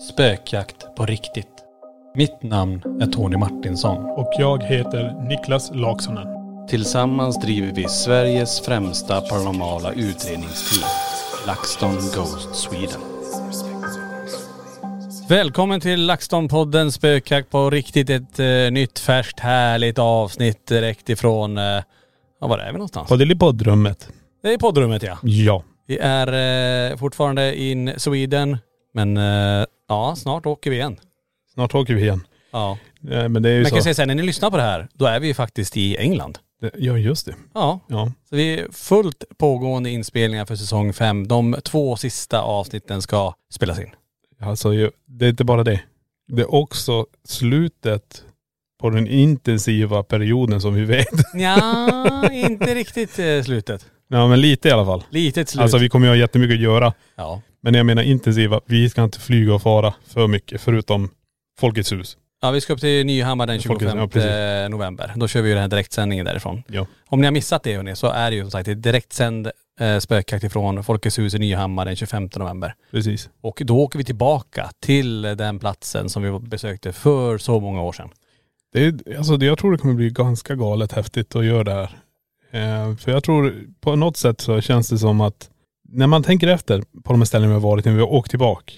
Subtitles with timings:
[0.00, 1.64] Spökjakt på riktigt.
[2.14, 4.04] Mitt namn är Tony Martinsson.
[4.04, 6.26] Och jag heter Niklas Laksonen.
[6.68, 10.90] Tillsammans driver vi Sveriges främsta paranormala utredningsteam.
[11.46, 13.00] LaxTon Ghost Sweden.
[15.28, 18.10] Välkommen till LaxTon-podden Spökjakt på riktigt.
[18.10, 21.82] Ett eh, nytt färskt härligt avsnitt direkt ifrån, eh,
[22.40, 23.08] ja var är vi någonstans?
[23.08, 24.08] På det lilla poddrummet.
[24.42, 25.18] Det är poddrummet ja.
[25.22, 25.62] Ja.
[25.86, 28.58] Vi är eh, fortfarande in Sweden,
[28.94, 30.96] men eh, ja, snart åker vi igen.
[31.54, 32.26] Snart åker vi igen.
[32.52, 32.78] Ja.
[33.10, 33.82] Eh, Men det är ju Men jag kan så.
[33.82, 35.96] säga så här, när ni lyssnar på det här, då är vi ju faktiskt i
[35.96, 36.38] England.
[36.60, 37.34] Det- Ja just det.
[37.54, 37.80] Ja.
[37.88, 38.12] Ja.
[38.30, 41.28] Så vi är fullt pågående inspelningar för säsong fem.
[41.28, 43.90] De två sista avsnitten ska spelas in.
[44.40, 45.80] Alltså ju- det är inte bara det.
[46.28, 48.22] Det är också slutet
[48.80, 51.08] på den intensiva perioden som vi vet.
[51.34, 53.86] Ja, inte riktigt eh, slutet.
[54.08, 55.04] Ja men lite i alla fall.
[55.10, 55.62] Litet slut.
[55.62, 56.92] Alltså vi kommer ju ha jättemycket att göra.
[57.16, 57.42] ja.
[57.60, 61.10] Men jag menar intensiva, vi ska inte flyga och fara för mycket förutom
[61.60, 62.16] Folkets hus.
[62.42, 64.70] ja, vi ska upp till Nyhammar den Folkets- 25 ja, precis.
[64.70, 65.12] november.
[65.16, 66.62] Då kör vi ju den här direktsändningen därifrån.
[66.68, 66.86] Ja.
[67.06, 69.98] Om ni har missat det hörni, så är det ju som sagt ett direktsänd eh,
[69.98, 72.74] spökjakt ifrån Folkets hus i Nyhammar den 25 november.
[72.90, 73.30] Precis.
[73.40, 77.92] Och då åker vi tillbaka till den platsen som vi besökte för så många år
[77.92, 78.08] sedan.
[78.72, 81.72] Det är, alltså, det- jag tror det kommer bli ganska galet häftigt att göra det
[81.72, 81.90] här.
[82.90, 85.50] Eh, för jag tror på något sätt så känns det som att
[85.88, 88.30] när man tänker efter på de här ställena vi har varit när vi har åkt
[88.30, 88.72] tillbaka.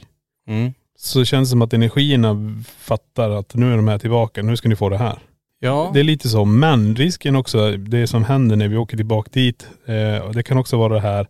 [0.49, 0.73] Mm.
[0.97, 4.69] Så känns det som att energierna fattar att nu är de här tillbaka, nu ska
[4.69, 5.19] ni få det här.
[5.59, 5.91] Ja.
[5.95, 9.69] Det är lite så, men risken också, det som händer när vi åker tillbaka dit,
[9.87, 11.27] eh, det kan också vara det här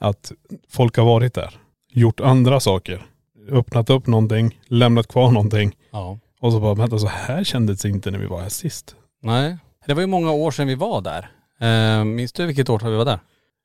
[0.00, 0.32] att
[0.68, 1.54] folk har varit där,
[1.90, 3.06] gjort andra saker,
[3.50, 6.18] öppnat upp någonting, lämnat kvar någonting ja.
[6.40, 8.96] och så bara, vänta så här kändes det inte när vi var här sist.
[9.22, 9.56] Nej.
[9.86, 11.30] Det var ju många år sedan vi var där.
[11.60, 13.18] Eh, minns du vilket år vi var där?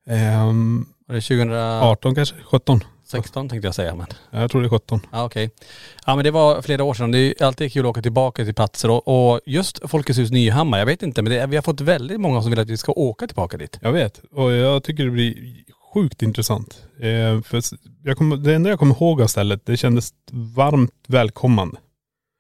[0.07, 2.35] Ehm, Var det 2016 18 kanske?
[2.43, 2.81] 17?
[3.49, 4.07] tänkte jag säga men.
[4.31, 4.99] Ja, Jag tror det är 17.
[5.11, 5.49] Ja okej.
[6.05, 7.11] Ja men det var flera år sedan.
[7.11, 10.79] Det är alltid kul att åka tillbaka till platser och, och just Folkets hus Nyhammar,
[10.79, 12.91] jag vet inte men det, vi har fått väldigt många som vill att vi ska
[12.91, 13.79] åka tillbaka dit.
[13.81, 14.21] Jag vet.
[14.31, 15.35] Och jag tycker det blir
[15.93, 16.83] sjukt intressant.
[16.99, 17.61] Eh, för
[18.03, 21.77] jag kommer, det enda jag kommer ihåg av stället, det kändes varmt välkommande.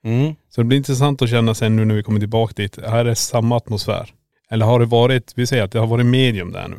[0.05, 0.35] Mm.
[0.49, 3.13] Så det blir intressant att känna sen nu när vi kommer tillbaka dit, här är
[3.13, 4.13] samma atmosfär.
[4.49, 6.77] Eller har det varit, vi säger att det har varit medium där nu.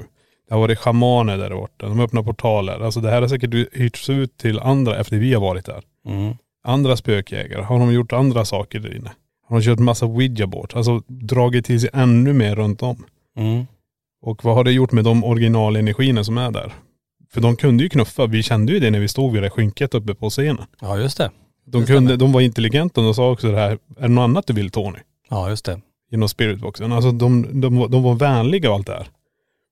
[0.48, 2.80] Det har varit schamaner där borta, de öppnar portaler.
[2.80, 5.82] Alltså det här har säkert hyrts ut till andra efter vi har varit där.
[6.06, 6.34] Mm.
[6.64, 9.12] Andra spökjägare, har de gjort andra saker där inne?
[9.48, 13.04] Har de kört massa ouija board, alltså dragit till sig ännu mer runt om.
[13.36, 13.66] Mm.
[14.22, 16.72] Och vad har det gjort med de originalenergierna som är där?
[17.32, 19.94] För de kunde ju knuffa, vi kände ju det när vi stod vid det skynket
[19.94, 20.64] uppe på scenen.
[20.80, 21.30] Ja just det.
[21.66, 24.46] De, kunde, de var intelligenta och de sa också det här, är det något annat
[24.46, 24.98] du vill Tony?
[25.30, 25.80] Ja just det.
[26.10, 26.92] Genom spiritboxen.
[26.92, 29.08] Alltså de, de, de var vänliga och allt det här.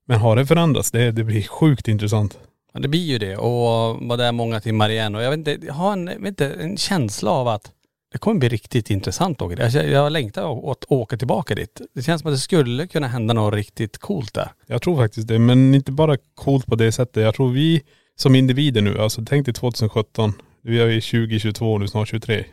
[0.05, 0.91] Men har det förändrats?
[0.91, 2.39] Det, det blir sjukt intressant.
[2.73, 5.65] Ja, det blir ju det och var där många timmar igen och jag vet inte,
[5.65, 7.71] jag har en, vet inte, en känsla av att
[8.11, 9.73] det kommer bli riktigt intressant åka dit.
[9.73, 11.81] Jag, jag längtar att åka tillbaka dit.
[11.93, 14.51] Det känns som att det skulle kunna hända något riktigt coolt där.
[14.67, 15.39] Jag tror faktiskt det.
[15.39, 17.23] Men inte bara coolt på det sättet.
[17.23, 17.81] Jag tror vi
[18.15, 20.33] som individer nu, alltså tänk dig 2017.
[20.61, 22.45] Vi är i 2022 nu, snart 23.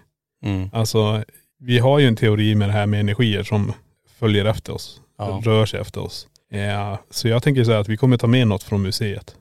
[0.44, 0.70] Mm.
[0.72, 1.24] Alltså
[1.58, 3.72] vi har ju en teori med det här med energier som
[4.18, 5.00] följer efter oss.
[5.18, 5.40] Ja.
[5.44, 6.26] Rör sig efter oss.
[6.52, 9.36] Ja, så jag tänker så här att vi kommer ta med något från museet.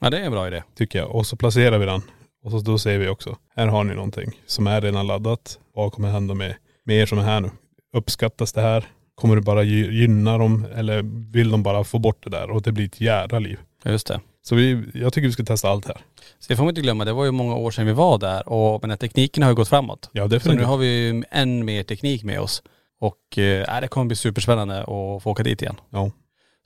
[0.00, 0.62] Ja det är en bra idé.
[0.76, 1.10] Tycker jag.
[1.14, 2.02] Och så placerar vi den.
[2.44, 5.58] Och så då säger vi också, här har ni någonting som är redan laddat.
[5.74, 6.54] Vad kommer hända med,
[6.84, 7.50] med er som är här nu?
[7.96, 8.84] Uppskattas det här?
[9.14, 10.66] Kommer det bara gy- gynna dem?
[10.74, 13.58] Eller vill de bara få bort det där och det blir ett jädra liv?
[13.84, 14.20] Just det.
[14.42, 15.96] Så vi, jag tycker vi ska testa allt här.
[16.38, 18.48] Så det får man inte glömma, det var ju många år sedan vi var där
[18.48, 20.10] och men tekniken har ju gått framåt.
[20.12, 20.60] Ja Så definitivt.
[20.60, 22.62] nu har vi ju än mer teknik med oss.
[23.00, 24.86] Och eh, det kommer bli superspännande att
[25.22, 25.76] få åka dit igen.
[25.90, 26.10] Ja.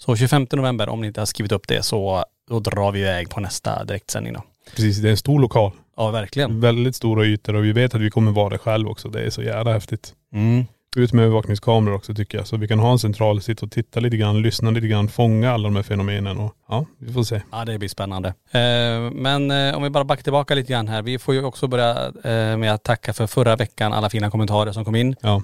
[0.04, 3.30] Så 25 november, om ni inte har skrivit upp det, så då drar vi iväg
[3.30, 4.42] på nästa direktsändning då.
[4.70, 5.72] Precis, det är en stor lokal.
[5.96, 6.60] Ja verkligen.
[6.60, 9.08] Väldigt stora ytor och vi vet att vi kommer vara där själv också.
[9.08, 10.14] Det är så jävla häftigt.
[10.32, 10.64] Mm.
[10.96, 12.46] Ut med övervakningskameror också tycker jag.
[12.46, 15.52] Så vi kan ha en central, sitta och titta lite grann, lyssna lite grann, fånga
[15.52, 17.42] alla de här fenomenen och ja, vi får se.
[17.52, 18.28] Ja det blir spännande.
[18.28, 21.02] Eh, men eh, om vi bara backar tillbaka lite grann här.
[21.02, 24.72] Vi får ju också börja eh, med att tacka för förra veckan, alla fina kommentarer
[24.72, 25.16] som kom in.
[25.20, 25.42] Ja,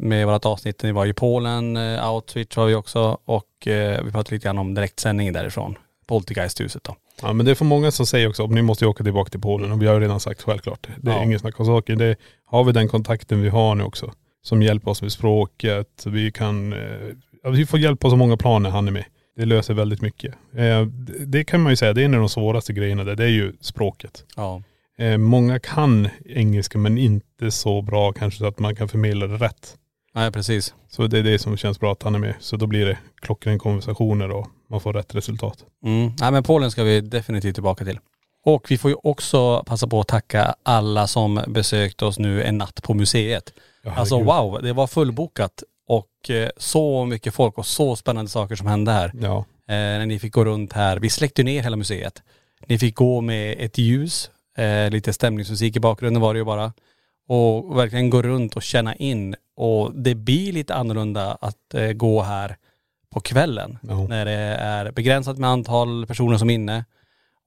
[0.00, 4.34] med vårat avsnitt, ni var i Polen, eh, Outreach var vi också och vi pratade
[4.34, 5.74] lite grann om direktsändning därifrån.
[6.06, 6.96] Poltergeisthuset då.
[7.22, 9.40] ja men det är för många som säger också, ni måste ju åka tillbaka till
[9.40, 10.86] Polen och vi har ju redan sagt självklart.
[10.96, 11.22] Det är Ja.
[11.24, 11.98] ingen snack om saken.
[11.98, 12.16] Det
[12.46, 14.12] har vi den kontakten vi har nu också.
[14.44, 16.04] Som hjälper oss med språket.
[16.06, 19.04] Vi kan, eh, vi får hjälp på så många plan när han är med.
[19.36, 20.34] Det löser väldigt mycket.
[20.56, 23.14] Eh, det- det kan man ju säga, det är en av de svåraste grejerna där.
[23.16, 24.24] Det är ju språket.
[24.36, 24.62] Ja.
[24.98, 29.36] Eh, många kan engelska men inte så bra kanske så att man kan förmedla det
[29.36, 29.74] rätt.
[30.14, 30.74] Nej precis.
[30.90, 32.34] Så det är det som känns bra att han är med.
[32.40, 35.64] Så då blir det klockren konversationer och man får rätt resultat.
[35.84, 36.12] Mm.
[36.20, 37.98] Nej men Polen ska vi definitivt tillbaka till.
[38.44, 42.58] Och vi får ju också passa på att tacka alla som besökt oss nu en
[42.58, 43.52] natt på museet.
[43.84, 48.66] Alltså wow, det var fullbokat och eh, så mycket folk och så spännande saker som
[48.66, 49.12] hände här.
[49.20, 50.96] Ja, eh, när ni fick gå runt här.
[50.96, 52.22] Vi släckte ner hela museet.
[52.66, 56.72] Ni fick gå med ett ljus, eh, lite stämningsmusik i bakgrunden var det ju bara.
[57.28, 59.36] Och verkligen gå runt och känna in.
[59.56, 62.56] Och det blir lite annorlunda att eh, gå här
[63.10, 63.78] på kvällen.
[63.82, 64.06] Ja.
[64.08, 66.84] När det är begränsat med antal personer som är inne.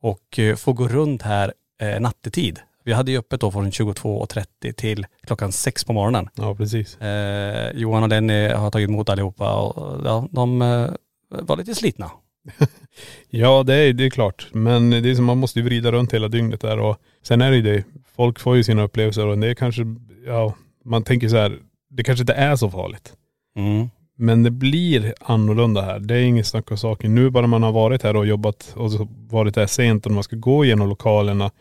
[0.02, 1.54] Och få gå runt här
[2.00, 2.60] nattetid.
[2.88, 6.30] Vi hade ju öppet då från 22.30 till klockan sex på morgonen.
[6.36, 6.98] ja precis.
[7.02, 10.90] Eh, Johan och Lenny har tagit emot allihopa och ja, de eh,
[11.30, 12.12] var lite slitna.
[13.30, 14.48] Ja det är, det är klart.
[14.52, 17.52] Men det är som man måste ju vrida runt hela dygnet där och sen är
[17.52, 17.84] det ju det.
[18.16, 19.82] Folk får ju sina upplevelser och det är kanske,
[20.26, 20.54] ja
[20.86, 21.60] man tänker så här,
[21.90, 23.14] det kanske inte är så farligt.
[23.58, 23.90] Mm.
[24.18, 26.00] Men det blir annorlunda här.
[26.00, 27.16] Det är inget snack om saken.
[27.16, 28.92] Nu bara man har varit här och jobbat och
[29.30, 31.52] varit här sent och man ska gå igenom lokalerna.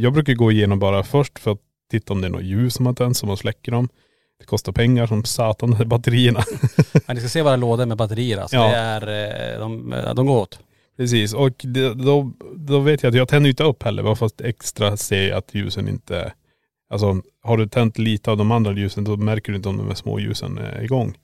[0.00, 1.58] Jag brukar gå igenom bara först för att
[1.90, 3.88] titta om det är något ljus som har tänts, om man släcker dem.
[4.38, 6.44] Det kostar pengar som satan, de batterierna.
[7.06, 8.56] Men ni ska se våra lådor med batterier alltså.
[8.56, 8.68] Ja.
[8.68, 10.60] Det är, eh, de, de går åt.
[10.96, 14.40] Precis, och det, då, då vet jag att jag tänder inte upp heller, bara fast
[14.40, 16.32] extra ser jag att ljusen inte,
[16.90, 19.86] alltså har du tänt lite av de andra ljusen då märker du inte om de
[19.86, 21.18] här små ljusen är igång.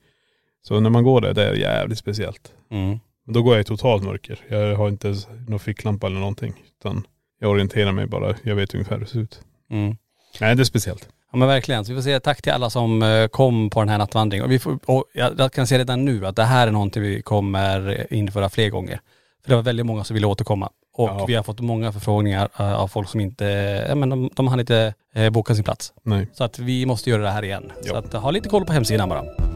[0.63, 2.53] Så när man går där, det är jävligt speciellt.
[2.71, 2.99] Mm.
[3.27, 4.41] Då går jag i totalt mörker.
[4.49, 5.15] Jag har inte
[5.49, 6.55] någon ficklampa eller någonting.
[6.79, 7.07] Utan
[7.41, 9.41] jag orienterar mig bara, jag vet ungefär hur det ser ut.
[9.71, 9.97] Mm.
[10.41, 11.09] Nej det är speciellt.
[11.33, 11.85] Ja men verkligen.
[11.85, 14.45] Så vi får säga tack till alla som eh, kom på den här nattvandringen.
[14.45, 17.23] Och, vi får, och jag, kan säga redan nu att det här är någonting vi
[17.23, 19.01] kommer införa fler gånger.
[19.43, 20.71] För det var väldigt många som ville återkomma.
[20.97, 21.25] Och Ja.
[21.27, 23.45] vi har fått många förfrågningar eh, av folk som inte,
[23.89, 25.93] ja men de, de har inte eh, bokat sin plats.
[26.03, 26.27] Nej.
[26.33, 27.73] Så att vi måste göra det här igen.
[27.83, 27.99] Så Ja.
[27.99, 29.54] att ha lite koll på hemsidan bara.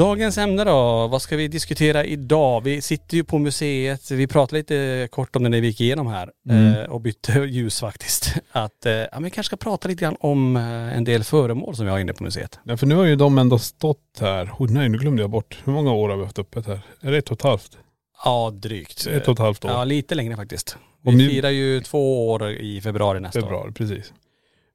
[0.00, 2.60] Dagens ämne då, vad ska vi diskutera idag?
[2.60, 6.06] Vi sitter ju på museet, vi pratade lite kort om det när vi gick igenom
[6.06, 8.34] här eh, och bytte ljus faktiskt.
[8.52, 10.62] Att eh, ja, men vi kanske ska prata lite grann om eh,
[10.96, 12.58] en del föremål som vi har inne på museet.
[12.64, 14.50] Ja, för nu har ju de ändå stått här.
[14.58, 15.58] Oh, nej nu glömde jag bort.
[15.64, 16.80] Hur många år har vi haft öppet här?
[17.00, 17.78] Är det ett och ett halvt?
[18.24, 19.06] Ja drygt.
[19.06, 19.70] Ett och ett halvt år.
[19.70, 20.76] Ja lite längre faktiskt.
[21.02, 23.42] Vi firar ju två år i februari nästa år.
[23.42, 24.12] Februari, precis.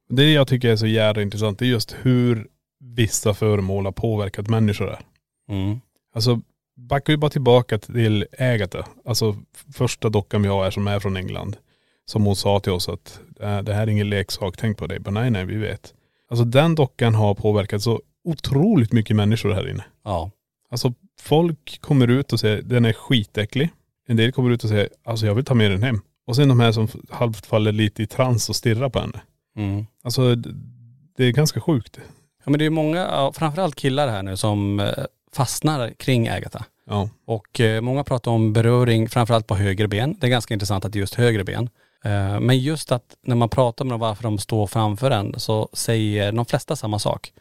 [0.08, 2.46] Det jag tycker är så jävla intressant, det är just hur
[2.80, 5.00] vissa föremål har påverkat människor här.
[5.48, 5.80] Mm.
[6.14, 6.40] Alltså
[6.76, 8.86] backar ju bara tillbaka till Agatha.
[9.04, 9.36] Alltså
[9.72, 11.56] första dockan vi har här som är från England.
[12.04, 15.00] Som hon sa till oss att "Äh, det här är ingen leksak, tänk på det.
[15.00, 15.94] Men nej nej vi vet.
[16.30, 19.84] Alltså den dockan har påverkat så otroligt mycket människor här inne.
[20.04, 20.30] Ja.
[20.70, 23.70] Alltså folk kommer ut och säger den är skitäcklig.
[24.08, 26.00] En del kommer ut och säger alltså jag vill ta med den hem.
[26.26, 29.20] Och sen de här som halvt faller lite i trans och stirrar på henne.
[29.56, 29.86] Mm.
[30.02, 30.34] Alltså
[31.16, 32.00] det är ganska sjukt.
[32.44, 34.92] Ja men det är många, framförallt killar här nu som eh,
[35.32, 36.64] fastnar kring Agatha.
[36.86, 37.08] Ja.
[37.26, 40.16] Och eh, många pratar om beröring framförallt på höger ben.
[40.20, 41.68] Det är ganska intressant att det är just höger ben.
[42.04, 45.68] Eh, men just att när man pratar med dem varför de står framför en så
[45.72, 47.32] säger de flesta samma sak.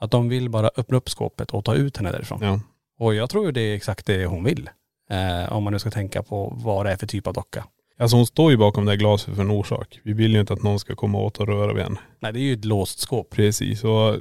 [0.00, 2.38] Att de vill bara öppna upp skåpet och ta ut henne därifrån.
[2.42, 2.60] ja.
[2.98, 4.70] Och jag tror det är exakt det hon vill.
[5.10, 7.64] Eh, om man nu ska tänka på vad det är för typ av docka.
[7.98, 10.00] Alltså hon står ju bakom det här glaset för en orsak.
[10.04, 11.98] Vi vill ju inte att någon ska komma åt och röra vid henne.
[12.20, 13.30] Nej det är ju ett låst skåp.
[13.30, 13.84] Precis.
[13.84, 14.20] Och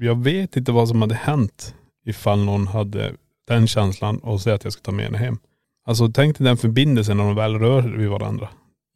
[0.00, 1.74] jag vet inte vad som hade hänt
[2.08, 3.12] ifall någon hade
[3.48, 5.38] den känslan och säger att jag ska ta med henne hem.
[5.86, 8.48] Alltså tänk dig den förbindelsen när de väl rör vid varandra.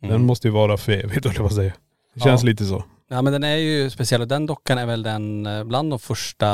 [0.03, 1.73] Den måste ju vara för evigt på att säga.
[2.15, 2.47] Det känns Ja.
[2.47, 2.85] lite så.
[3.11, 5.99] Ja men den är ju speciell och den dockan är väl den eh, bland de
[5.99, 6.47] första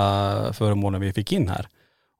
[0.52, 1.68] föremålen vi fick in här.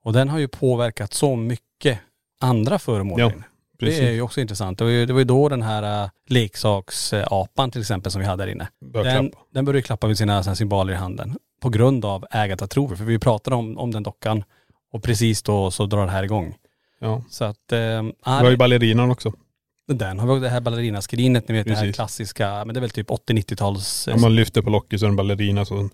[0.05, 1.99] Och den har ju påverkat så mycket
[2.41, 3.21] andra föremål.
[3.21, 3.33] Ja.
[3.81, 3.99] Precis.
[4.01, 4.79] Det är ju också intressant.
[4.79, 8.27] Det var ju, det var ju då den här äh, leksaksapan till exempel som vi
[8.27, 8.69] hade där inne.
[8.93, 9.45] Börjar Den, klappa.
[9.55, 11.37] den började klappa med sina, sina symboler i handen.
[11.61, 12.97] På grund av ägardatrorer.
[12.97, 14.45] För vi pratade om, om den dockan
[14.93, 16.55] och precis då så drar det här igång.
[17.01, 17.23] Ja.
[17.31, 19.33] Så att, äh, Vi har ju ballerinan också.
[19.87, 21.97] den har vi också det här ballerinaskrinet, ni vet det här Precis.
[21.97, 24.09] klassiska, men det är väl typ 80-90-tals..
[24.09, 25.91] Om man lyfter på locket så är det en ballerina som,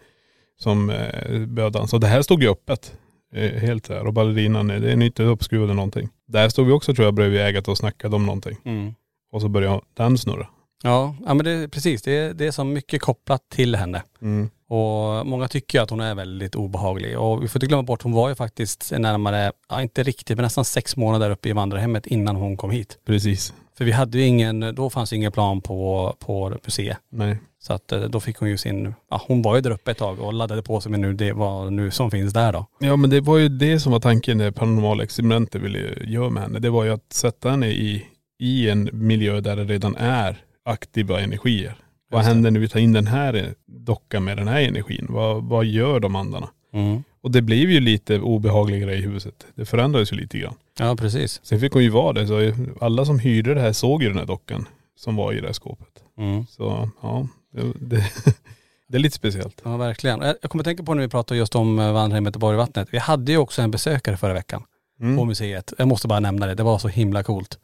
[0.61, 1.99] som eh, börjar dansa.
[1.99, 2.92] Det här stod ju öppet.
[3.35, 4.06] Eh, helt här.
[4.06, 6.09] Och ballerinan, eh, det är inte uppskruvad eller någonting.
[6.26, 8.56] Där stod vi också tror jag bredvid ägat och snackade om någonting.
[8.64, 8.94] Mm.
[9.33, 10.47] Och så började den snurra.
[10.83, 12.02] Ja, ja men det, precis.
[12.02, 14.02] Det, är- det är så mycket kopplat till henne.
[14.23, 14.50] Mm.
[14.68, 17.18] Och många tycker att hon är väldigt obehaglig.
[17.18, 20.42] Och vi får inte glömma bort, hon var ju faktiskt närmare, ja inte riktigt, men
[20.42, 22.99] nästan sex månader uppe i vandrarhemmet innan hon kom hit.
[23.06, 23.54] Precis.
[23.78, 26.99] För vi hade ju ingen, då fanns ju ingen plan på, på museet.
[27.11, 27.38] Nej.
[27.62, 29.99] Så att eh, då fick hon ju sin, ja hon var ju där uppe ett
[29.99, 32.66] tag och laddade på sig med nu det var nu som finns där då.
[32.78, 36.42] Ja men det var ju det som var tanken när paranormala experimentet ville göra med
[36.42, 36.59] henne.
[36.59, 38.06] Det var ju att sätta henne i,
[38.38, 41.84] i en miljö där det redan är aktiva energier.
[42.14, 45.06] Vad händer när vi tar in den här dockan med den här energin?
[45.09, 46.49] Vad, vad gör de andarna?
[46.73, 47.02] Mm.
[47.21, 49.47] Och det blev ju lite obehagligare i huset.
[49.54, 50.54] Det förändrades ju lite grann.
[50.78, 51.40] Ja precis.
[51.42, 52.26] Sen fick hon ju vara det.
[52.26, 54.68] Så alla som hyrde det här såg ju den här dockan
[54.99, 56.02] som var i det här skåpet.
[56.18, 56.47] Mm.
[56.47, 58.04] Så ja, det, det,
[58.88, 59.62] det är lite speciellt.
[59.64, 60.21] Ja verkligen.
[60.21, 62.88] Jag kommer tänka på när vi pratade just om eh, vandrarhemmet i Borgvattnet.
[62.90, 64.62] Vi hade ju också en besökare förra veckan.
[65.00, 65.16] Mm.
[65.16, 65.73] på museet.
[65.78, 67.59] Jag måste bara nämna det, det var så himla coolt.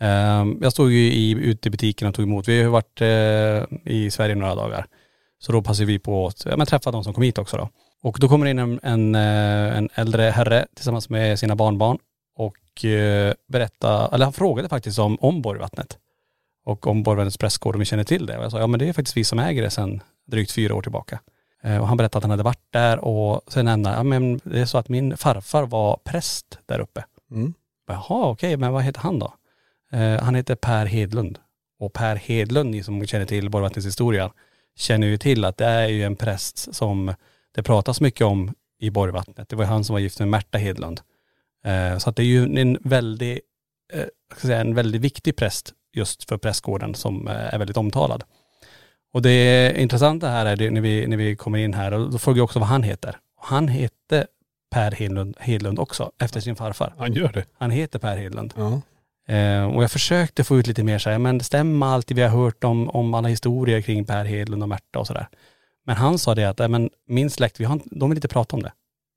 [0.00, 3.00] Ehm, jag stod ju i, ute i butiken och tog emot, vi har ju varit
[3.00, 4.86] eh, i Sverige några dagar.
[5.38, 7.68] Så då passade vi på att ja, men träffa de som kom hit också då.
[8.02, 11.98] Och då kommer in en, en, eh, en äldre herre tillsammans med sina barnbarn
[12.36, 15.98] och eh, berätta, eller han frågade faktiskt om, om Borgvattnet.
[16.64, 18.38] Och om Borgvattnets prästgård, om vi känner till det.
[18.38, 20.74] Och jag sa, ja men det är faktiskt vi som äger det sedan drygt fyra
[20.74, 21.20] år tillbaka.
[21.80, 24.60] Och han berättade att han hade varit där och sen nämnde han, ja men det
[24.60, 27.04] är så att min farfar var präst där uppe.
[27.30, 27.54] Mm.
[27.88, 29.34] Jaha okej, men vad heter han då?
[29.92, 31.38] Eh, han heter Per Hedlund.
[31.78, 34.32] Och Per Hedlund, ni som känner till Borgvattnets historia,
[34.76, 37.14] känner ju till att det är ju en präst som
[37.54, 39.48] det pratas mycket om i Borgvattnet.
[39.48, 41.00] Det var han som var gift med Märta Hedlund.
[41.64, 43.40] Eh, så att det är ju en väldigt,
[43.92, 44.04] eh,
[44.36, 48.24] säga, en väldigt viktig präst just för prästgården som eh, är väldigt omtalad.
[49.12, 52.18] Och det intressanta här är det när vi, när vi kommer in här, och då
[52.18, 53.18] frågar jag också vad han heter.
[53.40, 54.26] Han heter
[54.70, 56.94] Per Hedlund, Hedlund också, efter sin farfar.
[56.98, 57.44] Han gör det.
[57.58, 58.54] Han heter Per Hedlund.
[58.56, 58.80] Ja.
[59.28, 62.22] Eh, och jag försökte få ut lite mer så här, men stämmer allt det vi
[62.22, 65.28] har hört om, om alla historier kring Per Hedlund och Märta och sådär.
[65.86, 68.56] Men han sa det att, "Nej, men min släkt, vi har, de vill inte prata
[68.56, 68.72] om det.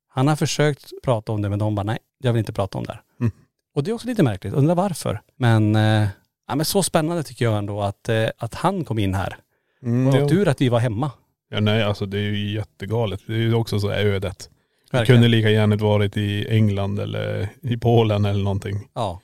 [0.10, 2.84] Han har försökt prata om det men de bara, nej, jag vill inte prata om
[2.84, 3.02] det här.
[3.20, 3.32] Mm.
[3.76, 5.22] Och det är också lite märkligt, undrar varför.
[5.38, 6.08] Men, eh,
[6.48, 9.38] ja, men så spännande tycker jag ändå att, eh, att han kom in här.
[9.84, 10.30] Mm, Och jo.
[10.30, 11.12] tur att vi var hemma.
[11.50, 11.60] ja.
[11.60, 13.22] Nej alltså det är ju jättegalet.
[13.28, 14.50] Det är ju också så ödet.
[14.92, 15.18] Det Verkligen.
[15.22, 18.88] kunde lika gärna varit i England eller i Polen eller någonting.
[18.96, 19.22] Ja.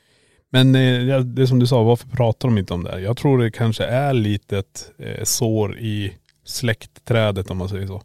[0.52, 3.00] Men eh, det som du sa, varför pratar de inte om det här?
[3.00, 6.14] Jag tror det kanske är lite ett eh, sår i
[6.46, 8.02] släktträdet om man säger så.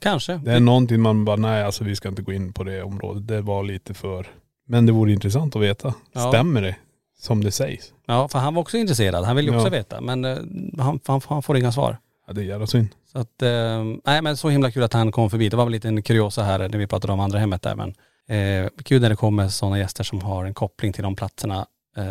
[0.00, 0.40] Kanske.
[0.44, 3.28] Det är någonting man bara, nej alltså vi ska inte gå in på det området.
[3.28, 4.26] Det var lite för..
[4.68, 5.94] Men det vore intressant att veta.
[6.12, 6.28] Ja.
[6.28, 6.76] Stämmer det
[7.20, 7.92] som det sägs?
[8.06, 9.24] Ja, för han var också intresserad.
[9.24, 9.70] Han ville ju också Ja.
[9.70, 10.00] veta.
[10.00, 10.36] Men eh,
[10.78, 11.98] han, han, han får inga svar.
[12.26, 12.88] Ja det är jävla synd.
[13.12, 15.48] Så att, eh, nej men så himla kul att han kom förbi.
[15.48, 17.88] Det var väl lite en kuriosa här när vi pratade om andra hemmet där men
[18.28, 21.66] eh, kul när det kommer sådana gäster som har en koppling till de platserna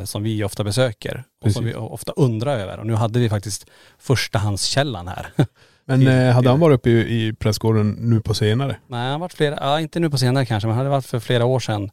[0.06, 1.90] som vi ofta besöker och som vi Precis.
[1.90, 2.80] ofta undrar över.
[2.80, 3.66] Och nu hade vi faktiskt
[4.00, 5.32] förstahandskällan här.
[5.86, 8.76] Men eh, hade han varit uppe i, i pressgården nu på senare?
[8.88, 11.20] nej han varit flera, ja inte nu på senare kanske men han hade varit för
[11.20, 11.92] flera år sedan.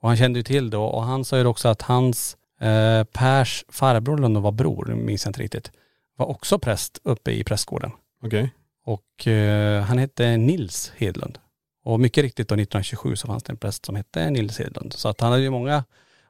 [0.00, 3.64] Och han kände ju till då och han sa ju också att hans eh, Pers
[3.68, 5.72] farbror eller var bror, nu minns jag inte riktigt,
[6.16, 7.90] var också präst uppe i prästgården.
[8.22, 8.50] Okej.
[8.84, 11.38] Och eh, han hette Nils Hedlund.
[11.84, 14.92] Och mycket riktigt då 1927 så fanns det en präst som hette Nils Hedlund.
[14.92, 15.84] Så att han hade ju många,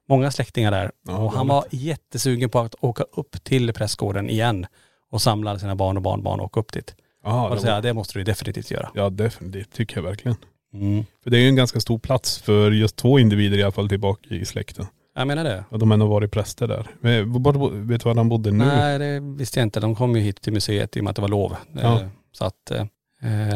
[0.08, 0.90] många släktingar där.
[1.08, 4.66] Ja, och han var jättesugen på att åka upp till prästgården igen
[5.10, 6.94] och samla sina barn och barnbarn och åka upp dit.
[7.24, 8.90] Ja, och det säga, var, det måste du definitivt göra.
[8.94, 10.36] ja definitivt, tycker jag verkligen.
[10.74, 11.04] Mm.
[11.22, 13.88] För det är ju en ganska stor plats för just två individer i alla fall
[13.88, 14.86] tillbaka i släkten.
[15.14, 15.64] Jag menar det.
[15.70, 16.86] Och de har ändå varit präster där.
[17.00, 17.32] Men,
[17.88, 18.64] vet du var han bodde nu?
[18.64, 19.80] Nej det visste jag inte.
[19.80, 21.56] De kom ju hit till museet i och med att det var lov.
[21.72, 22.00] Ja.
[22.00, 22.84] Eh, Så att, eh,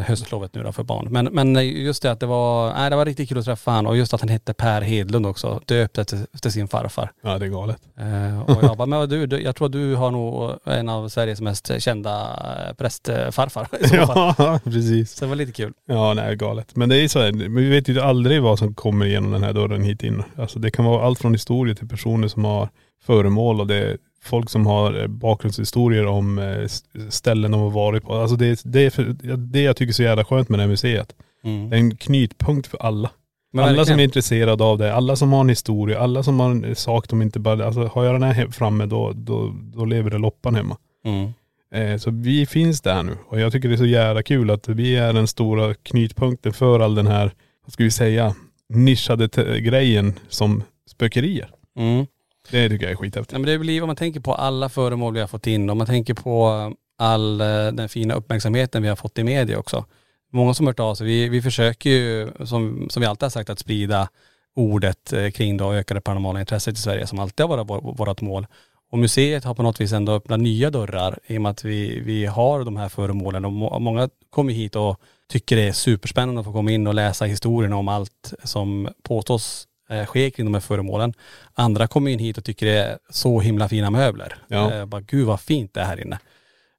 [0.06, 1.08] höstlovet nu då för barn.
[1.10, 3.86] Men, men just det att det var, nej, det var riktigt kul att träffa han
[3.86, 7.12] och just att han hette Per Hedlund också, döpt efter, efter sin farfar.
[7.22, 7.78] Ja det är galet.
[7.98, 11.08] Eh, och jag bara, men du, du, jag tror att du har nog en av
[11.08, 12.20] Sveriges mest kända
[12.68, 13.68] eh, prästfarfar.
[13.92, 15.12] Ja precis.
[15.12, 15.72] Så det var lite kul.
[15.86, 16.76] Ja nej galet.
[16.76, 19.42] Men det är så här, men vi vet ju aldrig vad som kommer genom den
[19.42, 20.22] här dörren hit in.
[20.36, 22.68] Alltså det kan vara allt från historier till personer som har
[23.06, 26.66] föremål och det folk som har eh, bakgrundshistorier om eh,
[27.08, 28.14] ställen de har varit på.
[28.14, 29.04] Alltså det, det är för,
[29.36, 31.14] det jag tycker är så jävla skönt med det här museet.
[31.42, 33.10] Det är en knytpunkt för alla.
[33.52, 36.50] Men alla som är intresserade av det, alla som har en historia, alla som har
[36.50, 40.10] en sak de inte bara, alltså har jag den här framme då, då, då lever
[40.10, 40.76] det loppan hemma.
[41.04, 41.32] Mm.
[41.74, 44.68] Eh, så vi finns där nu och jag tycker det är så jävla kul att
[44.68, 47.32] vi är den stora knytpunkten för all den här,
[47.64, 48.34] vad ska vi säga,
[48.68, 49.28] nischade
[49.60, 51.50] grejen som spökerier.
[51.78, 52.06] Mm.
[52.52, 53.32] Det tycker jag är skithäftigt.
[53.32, 55.78] Ja, men det blir, om man tänker på alla föremål vi har fått in, om
[55.78, 59.84] man tänker på eh, all eh, den fina uppmärksamheten vi har fått i media också.
[60.32, 61.06] Många som har hört av sig.
[61.06, 64.08] Vi, vi försöker ju, som, som vi alltid har sagt, att sprida
[64.56, 68.46] ordet eh, kring då ökade paranormala intresset i Sverige som alltid har varit vårt mål.
[68.90, 72.00] Och museet har på något vis ändå öppnat nya dörrar i och med att vi,
[72.00, 76.40] vi har de här föremålen och må, många kommer hit och tycker det är superspännande
[76.40, 79.68] att få komma in och läsa historien om allt som påstås
[80.06, 81.14] ske kring de här föremålen.
[81.54, 84.34] Andra kommer in hit och tycker det är så himla fina möbler.
[84.48, 84.72] Ja.
[84.74, 86.18] Eh, bara gud vad fint det är här inne.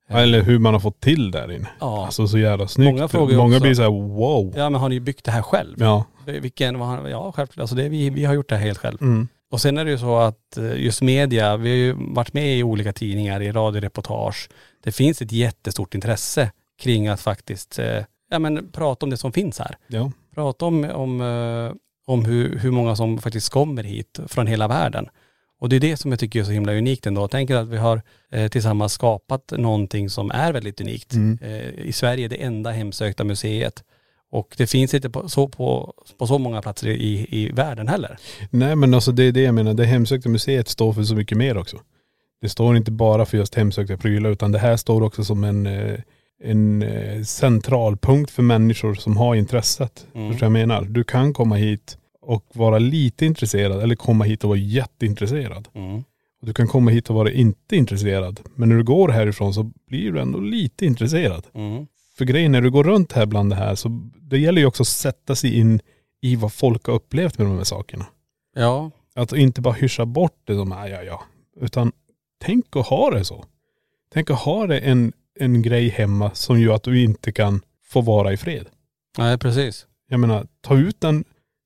[0.09, 1.67] Eller hur man har fått till där inne.
[1.79, 2.05] Ja.
[2.05, 2.93] Alltså så jävla snyggt.
[2.95, 4.53] Många frågar Många också- blir så här: wow.
[4.57, 5.75] Ja men har ni byggt det här själv?
[5.79, 6.05] Ja.
[6.25, 8.97] Vilken, vad har- ja självklart, alltså det, vi, vi har gjort det här helt själv.
[9.01, 9.27] Mm.
[9.51, 12.57] Och sen är det ju så att eh, just media, vi har ju varit med
[12.57, 14.49] i olika tidningar, i radioreportage.
[14.83, 19.31] Det finns ett jättestort intresse kring att faktiskt, eh, ja men prata om det som
[19.31, 19.75] finns här.
[19.87, 20.11] Ja.
[20.35, 25.07] Prata om, om, eh, om hur, hur många som faktiskt kommer hit från hela världen.
[25.59, 27.27] Och det är det som jag tycker är så himla unikt ändå.
[27.27, 31.13] Tänk att vi har eh, tillsammans skapat någonting som är väldigt unikt.
[31.41, 33.83] Eh, I Sverige det enda hemsökta museet.
[34.31, 38.17] Och det finns inte på så, på, på så många platser i, i världen heller.
[38.49, 41.37] Nej men alltså det är det jag menar, det hemsökta museet står för så mycket
[41.37, 41.77] mer också.
[42.41, 45.65] Det står inte bara för just hemsökta prylar utan det här står också som en,
[45.65, 45.99] eh,
[46.43, 50.07] en eh, centralpunkt för människor som har intresset.
[50.15, 50.31] Mm.
[50.31, 50.81] Förstår jag menar?
[50.81, 55.67] Du kan komma hit och vara lite intresserad eller komma hit och vara jätteintresserad.
[55.73, 56.03] Mm.
[56.41, 58.39] Och du kan komma hit och vara inte intresserad.
[58.55, 61.47] Men när du går härifrån så blir du ändå lite intresserad.
[61.53, 61.87] Mm.
[62.17, 64.83] För grejen när du går runt här bland det här så det gäller ju också
[64.83, 65.79] att sätta sig in
[66.21, 68.05] i vad folk har upplevt med de här sakerna.
[68.55, 71.23] Ja, Att inte bara hyscha bort det som, ja ja ja.
[71.61, 71.91] Utan
[72.41, 73.45] tänk att ha det så.
[74.13, 78.01] Tänk att ha det en, en grej hemma som gör att du inte kan få
[78.01, 78.65] vara i fred.
[79.17, 79.87] nej precis.
[80.07, 81.23] Jag menar, ta ut den,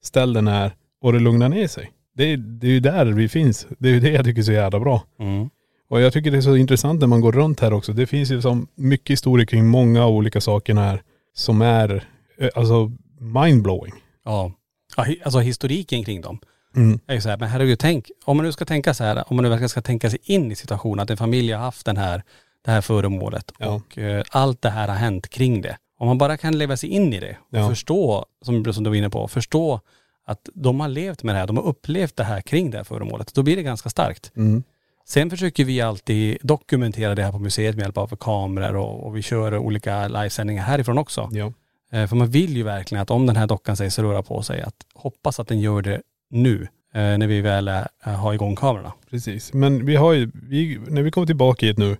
[0.08, 1.92] ställ den här och det lugnar ner sig.
[2.16, 3.68] Det, är- det är ju där vi finns.
[3.80, 5.04] Det är ju det jag tycker är så jävla bra.
[5.20, 5.50] Mm.
[5.90, 7.94] Och jag tycker det är så intressant när man går runt här också.
[7.94, 11.02] Det finns ju som mycket historier kring många olika saker här
[11.34, 12.04] som är
[12.38, 13.94] eh, alltså mindblowing.
[14.26, 14.52] Ja.
[14.98, 16.40] alltså historiken kring dem.
[16.76, 17.00] Mm.
[17.08, 19.36] är ju så här, men herregud tänk, om man nu ska tänka så här, om
[19.36, 21.98] man nu verkligen ska tänka sig in i situationen att en familj har haft den
[21.98, 22.24] här,
[22.66, 23.68] det här föremålet Ja.
[23.68, 25.78] och eh, allt det här har hänt kring det.
[25.98, 27.70] Om man bara kan leva sig in i det och Ja.
[27.70, 29.80] förstå, som, som du var inne på, förstå
[30.26, 32.84] att de har levt med det här, de har upplevt det här kring det här
[32.84, 34.32] föremålet, då blir det ganska starkt.
[34.36, 34.64] Mm.
[35.06, 39.18] Sen försöker vi alltid dokumentera det här på museet med hjälp av kameror och, och
[39.18, 41.30] vi kör olika livesändningar härifrån också.
[41.32, 41.54] Ja.
[41.92, 44.42] Eh, För man vill ju verkligen att om den här dockan säger sig röra på
[44.42, 48.56] sig, att hoppas att den gör det nu, eh, när vi väl är, har igång
[48.56, 48.94] kamerorna.
[49.10, 49.54] Precis.
[49.54, 51.98] Men vi har ju, vi, när vi kommer tillbaka hit nu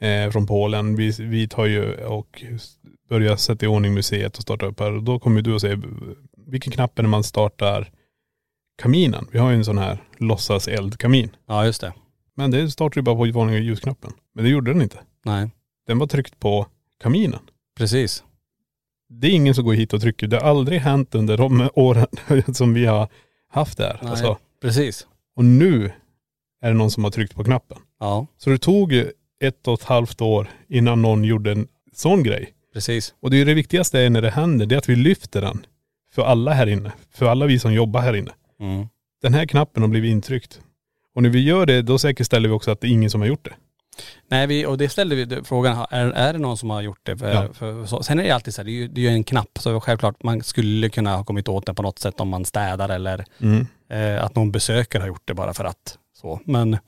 [0.00, 2.44] eh, från Polen, vi, vi tar ju och
[3.08, 4.92] börjar sätta i ordning museet och starta upp här.
[4.92, 5.82] Och då kommer du att säga
[6.46, 7.90] vilken knapp är det man startar
[8.82, 9.26] kaminen?
[9.32, 11.30] Vi har ju en sån här låtsas eldkamin.
[11.46, 11.92] Ja just det.
[12.36, 14.12] Men det startar ju bara på vanliga ljusknappen.
[14.34, 14.98] Men det gjorde den inte.
[15.24, 15.50] Nej,
[15.86, 16.66] Den var tryckt på
[17.02, 17.40] kaminen.
[17.76, 18.24] precis.
[19.08, 20.26] Det är ingen som går hit och trycker.
[20.26, 22.06] Det har aldrig hänt under de åren
[22.54, 23.08] som vi har
[23.48, 23.98] haft det här.
[24.02, 25.06] Nej, Alltså, precis.
[25.36, 25.92] och nu
[26.62, 27.78] är det någon som har tryckt på knappen.
[28.00, 32.22] Ja, Så det tog ju ett och ett halvt år innan någon gjorde en sån
[32.22, 32.52] grej.
[32.74, 33.14] precis.
[33.20, 35.40] Och det är ju det viktigaste är när det händer, det är att vi lyfter
[35.40, 35.66] den.
[36.14, 36.92] För alla här inne.
[37.14, 38.30] För alla vi som jobbar här inne.
[38.60, 38.86] Mm.
[39.22, 40.60] Den här knappen har blivit intryckt.
[41.14, 43.28] Och när vi gör det, då säkerställer vi också att det är ingen som har
[43.28, 43.52] gjort det.
[44.30, 47.16] Nej, vi, och det ställde vi frågan, är, är det någon som har gjort det?
[47.16, 47.52] För, Ja.
[47.52, 49.24] för, så, sen är det alltid så här, det är ju, det är ju en
[49.24, 52.44] knapp, så självklart man skulle kunna ha kommit åt den på något sätt om man
[52.44, 53.66] städar eller Mm.
[53.90, 56.40] eh, att någon besökare har gjort det bara för att så.
[56.44, 56.78] Men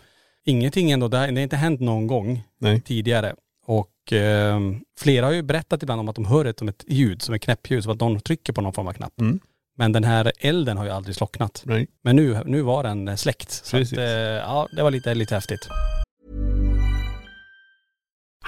[0.44, 2.80] ingenting ändå, det har, det har inte hänt någon gång Nej.
[2.80, 3.34] tidigare.
[3.66, 4.60] Och eh,
[4.98, 7.42] flera har ju berättat ibland om att de hör ett, som ett ljud, som ett
[7.42, 9.20] knäppljud, som att någon trycker på någon form av knapp.
[9.20, 9.40] Mm.
[9.78, 11.62] Men den här elden har ju aldrig slocknat.
[11.66, 11.86] Nej.
[12.04, 13.50] Men nu, nu var den eh, släckt.
[13.50, 15.68] Så att, eh, ja, det var lite, lite häftigt.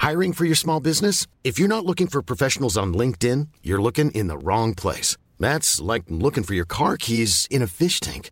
[0.09, 1.27] Hiring for your small business?
[1.43, 5.17] If you're not looking for professionals on LinkedIn, you're looking in the wrong place.
[5.39, 8.31] That's like looking for your car keys in a fish tank.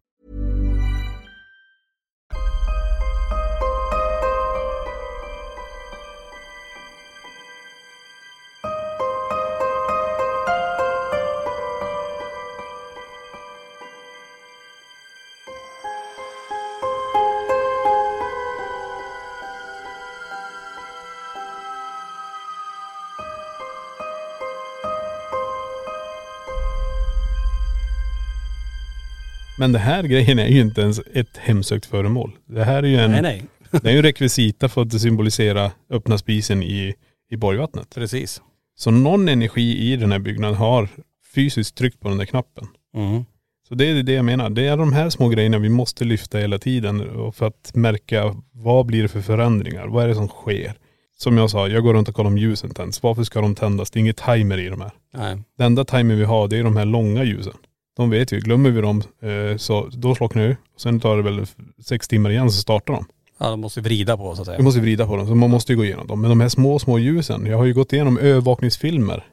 [29.61, 32.31] Men det här grejen är ju inte ens ett hemsökt föremål.
[32.45, 33.43] Det här är ju en, Nej nej.
[33.81, 36.95] det är ju rekvisita för att symbolisera öppna spisen i,
[37.31, 37.95] i Borgvattnet.
[37.95, 38.41] Precis.
[38.75, 40.89] Så någon energi i den här byggnaden har
[41.33, 42.67] fysiskt tryckt på den där knappen.
[42.95, 43.25] Mm.
[43.67, 44.49] Så det är det jag menar.
[44.49, 48.85] Det är de här små grejerna vi måste lyfta hela tiden för att märka vad
[48.85, 49.87] blir det för förändringar?
[49.87, 50.73] Vad är det som sker?
[51.17, 53.03] Som jag sa, jag går runt och kollar om ljusen tänds.
[53.03, 53.91] Varför ska de tändas?
[53.91, 54.91] Det är inget timer i de här.
[55.13, 55.37] Nej.
[55.57, 57.53] Det enda timer vi har det är de här långa ljusen.
[57.97, 60.57] De vet vi, glömmer vi dem eh, så då slocknar det.
[60.77, 61.45] Sen tar det väl
[61.83, 63.05] sex timmar igen så startar de.
[63.37, 64.57] Ja, de måste vrida på så att säga.
[64.57, 66.21] Vi måste vrida på dem, så man måste ju gå igenom dem.
[66.21, 69.25] Men de här små, små ljusen, jag har ju gått igenom övervakningsfilmer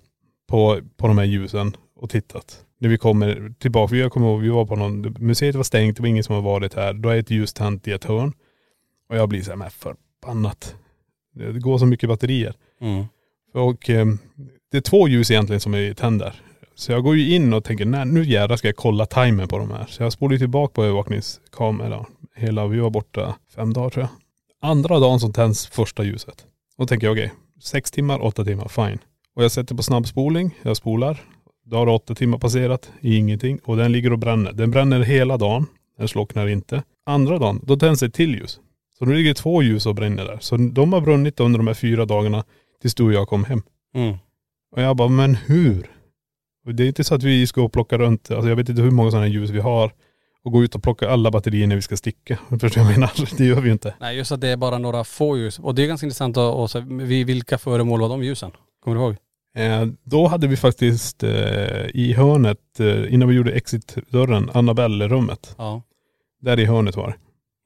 [0.48, 2.64] på, på de här ljusen och tittat.
[2.80, 6.02] När vi kommer tillbaka, jag kommer ihåg, vi var på någon, museet var stängt, det
[6.02, 6.92] var ingen som har varit här.
[6.92, 8.32] Då är ett ljus tänt i ett hörn.
[9.08, 10.74] Och jag blir så här, men förbannat.
[11.34, 12.54] Det går så mycket batterier.
[12.80, 13.04] Mm.
[13.54, 14.06] Och eh,
[14.70, 16.34] det är två ljus egentligen som är tänder.
[16.78, 19.58] Så jag går ju in och tänker, nej nu jävlar ska jag kolla timern på
[19.58, 19.86] de här.
[19.88, 22.04] Så jag spolar ju tillbaka på övervakningskameran.
[22.36, 24.10] Hela, vi var borta fem dagar tror jag.
[24.70, 26.46] Andra dagen som tänds första ljuset.
[26.78, 28.98] Då tänker jag okej, sex timmar, åtta timmar, fine.
[29.34, 31.20] Och jag sätter på snabbspolning, jag spolar.
[31.64, 33.58] Då har åtta timmar passerat, ingenting.
[33.64, 34.52] Och den ligger och bränner.
[34.52, 35.66] Den bränner hela dagen,
[35.98, 36.82] den slocknar inte.
[37.06, 38.60] Andra dagen, då tänds ett till ljus.
[38.98, 40.38] Så nu ligger två ljus och bränner där.
[40.40, 42.44] Så de har brunnit under de här fyra dagarna
[42.80, 43.62] tills du och jag kom hem.
[43.94, 44.16] Mm.
[44.76, 45.97] Och jag bara, men hur?
[46.68, 48.90] Och det är inte så att vi ska plocka runt, alltså jag vet inte hur
[48.90, 49.92] många sådana ljus vi har.
[50.44, 52.38] Och gå ut och plocka alla batterier när vi ska sticka.
[52.50, 53.10] Förstår du vad jag menar?
[53.38, 53.94] Det gör vi ju inte.
[54.00, 55.58] Nej just att det är bara några få ljus.
[55.58, 58.50] Och det är ganska intressant att, och så, vilka föremål var de ljusen?
[58.84, 59.16] Kommer du ihåg?
[59.56, 65.54] Eh, då hade vi faktiskt eh, i hörnet, eh, innan vi gjorde exit-dörren, Annabelle-rummet.
[65.58, 65.82] Ja.
[66.40, 67.16] Där i hörnet var det.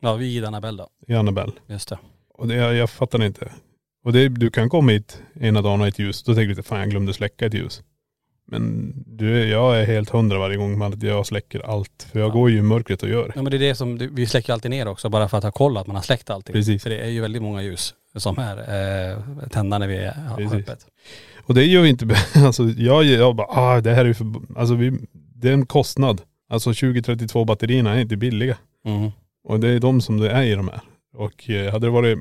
[0.02, 0.88] Ja, vid Annabelle då.
[1.12, 1.52] I Annabelle.
[1.66, 1.98] Just det.
[2.34, 3.52] Och det, jag, jag fattar inte.
[4.04, 6.62] Och det, du kan komma hit ena dagen och ett ljus, då tänker du inte
[6.62, 7.82] fan jag glömde släcka ett ljus.
[8.52, 12.08] Men du, jag är helt hundra varje gång med att jag släcker allt.
[12.12, 13.32] För jag går ju i mörkret och gör.
[13.34, 15.52] Ja men det är det som, vi släcker alltid ner också bara för att ha
[15.52, 16.52] koll att man har släckt allting.
[16.52, 16.82] Precis.
[16.82, 19.18] För det är ju väldigt många ljus som är eh,
[19.50, 20.52] tända när vi har Precis.
[20.52, 20.86] öppet.
[21.46, 24.26] Och det gör vi inte, alltså jag, jag bara, ah det här är ju för,
[24.56, 26.20] alltså vi, det är en kostnad.
[26.48, 28.56] Alltså 2032 batterierna är inte billiga.
[28.84, 29.10] Mm.
[29.44, 30.80] Och det är de som det är i de här.
[31.14, 32.18] Och eh, hade det varit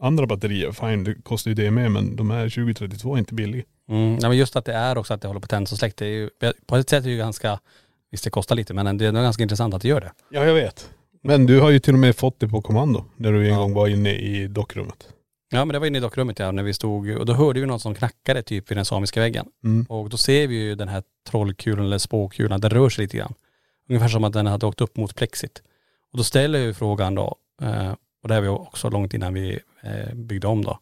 [0.00, 3.64] andra batterier, fine det kostar ju det med men de här 2032 är inte billiga.
[3.88, 4.18] Mm.
[4.22, 5.96] Ja, men just att det är också att det håller på att tändas och släckt,
[5.96, 6.30] det är ju,
[6.66, 7.60] på ett sätt är det ju ganska,
[8.10, 10.12] visst det kostar lite men det är nog ganska intressant att det gör det.
[10.30, 10.90] Ja jag vet.
[11.22, 13.04] Men du har ju till och med fått det på kommando.
[13.16, 13.58] När du en Ja.
[13.60, 15.08] gång var inne i dockrummet.
[15.50, 17.66] Ja men det var inne i dockrummet ja, när vi stod och då hörde vi
[17.66, 19.46] någon som knackade typ vid den samiska väggen.
[19.64, 19.86] Mm.
[19.88, 23.34] Och då ser vi ju den här trollkulan eller spåkulan, den rör sig lite grann.
[23.88, 25.62] Ungefär som att den hade åkt upp mot plexit.
[26.12, 27.92] Och då ställer jag ju frågan då, eh,
[28.22, 30.78] och det är vi också långt innan vi eh, byggde om då.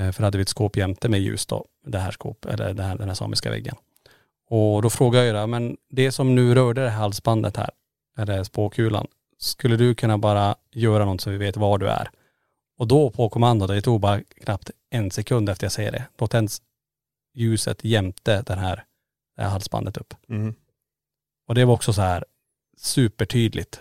[0.00, 2.82] Eh, för hade vi ett skåp jämte med ljus då, det här skåp, eller det
[2.82, 3.76] här, den här samiska väggen.
[4.48, 7.70] Och då frågar jag det, men det som nu rörde det här halsbandet här,
[8.18, 9.06] eller spåkulan,
[9.38, 12.10] skulle du kunna bara göra något så vi vet var du är?
[12.78, 16.26] Och då på kommando, det tog bara knappt en sekund efter jag säger det, då
[16.26, 16.62] tänds
[17.34, 18.84] ljuset jämte den här,
[19.36, 20.14] det här halsbandet upp.
[20.28, 20.54] Mm.
[21.46, 22.24] Och det var också så här
[22.76, 23.80] supertydligt.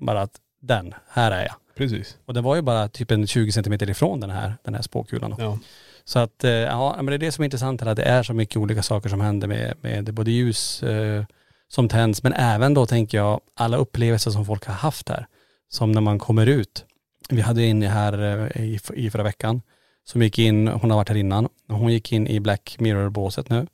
[0.00, 1.54] Bara att den, här är jag.
[1.78, 2.16] Precis.
[2.24, 5.34] Och det var ju bara typ en 20 centimeter ifrån den här, den här spåkulan.
[5.38, 5.58] Ja.
[6.04, 8.22] Så att, eh, ja men det är det som är intressant här, att det är
[8.22, 11.24] så mycket olika saker som händer med, med både ljus, eh,
[11.68, 12.22] som tänds.
[12.22, 15.26] Men även då tänker jag alla upplevelser som folk har haft här.
[15.68, 16.84] Som när man kommer ut.
[17.28, 19.62] Vi hade en här eh, i, i förra veckan
[20.04, 21.48] som gick in, hon har varit här innan.
[21.68, 23.66] Hon gick in i Black Mirror-båset nu.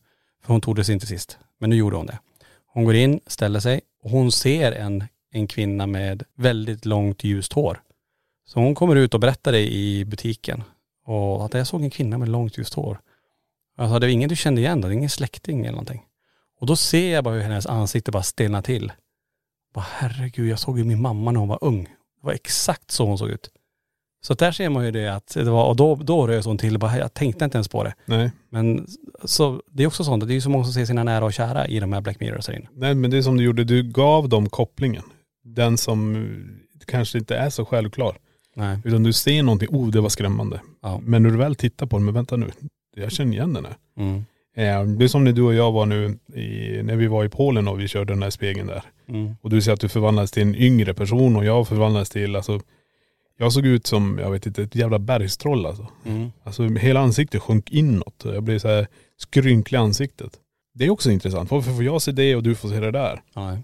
[0.45, 1.38] För hon tog det inte sist.
[1.61, 2.19] Men nu gjorde hon det.
[2.67, 7.53] Hon går in, ställer sig och hon ser en, en kvinna med väldigt långt ljust
[7.53, 7.81] hår.
[8.46, 10.62] Så hon kommer ut och berättar det i butiken.
[11.07, 13.00] Och att jag såg en kvinna med långt ljust hår.
[13.76, 14.88] Alltså det var ingen du kände igen då?
[14.88, 16.02] Det är ingen släkting eller någonting.
[16.61, 18.92] Och då ser jag bara hur hennes ansikte bara stelnar till.
[19.74, 21.85] Bara herregud, jag såg ju min mamma när hon var ung.
[21.85, 23.50] Det var exakt så hon såg ut.
[24.26, 26.78] Så där ser man ju det att det var, och då, då rös hon till.
[26.78, 27.94] Bara, jag tänkte inte ens på det.
[28.04, 28.30] Nej.
[28.48, 28.87] Men
[29.24, 31.33] så, det är också sånt, det är ju så många som ser sina nära och
[31.33, 32.68] kära i de här Black Mirrors här inne.
[32.72, 35.02] Nej men det är som du gjorde, du gav dem kopplingen.
[35.44, 36.26] Den som
[36.87, 38.18] kanske inte är så självklar.
[38.57, 38.79] Nej.
[38.85, 40.61] Utan du ser någonting, oh det var skrämmande.
[40.83, 41.01] Ja.
[41.05, 42.51] Men när du väl tittar på den, men vänta nu,
[42.97, 43.77] jag känner igen den här.
[43.99, 44.17] Mm.
[44.57, 47.29] Eh, Det är som när du och jag var nu, i, när vi var i
[47.29, 48.83] Polen och vi körde den här spegeln där.
[49.09, 49.35] Mm.
[49.43, 52.61] Och du säger att du förvandlades till en yngre person och jag förvandlades till, alltså,
[53.38, 55.87] jag såg ut som, jag vet inte, ett jävla bergstroll alltså.
[56.05, 56.33] Mm.
[56.45, 58.23] Alltså hela ansiktet sjönk inåt.
[58.25, 58.87] Jag blev så här
[59.17, 60.33] skrynklig i ansiktet.
[60.75, 61.51] Det är också intressant.
[61.51, 63.23] Varför får jag se det och du får se det där?
[63.35, 63.59] Ja.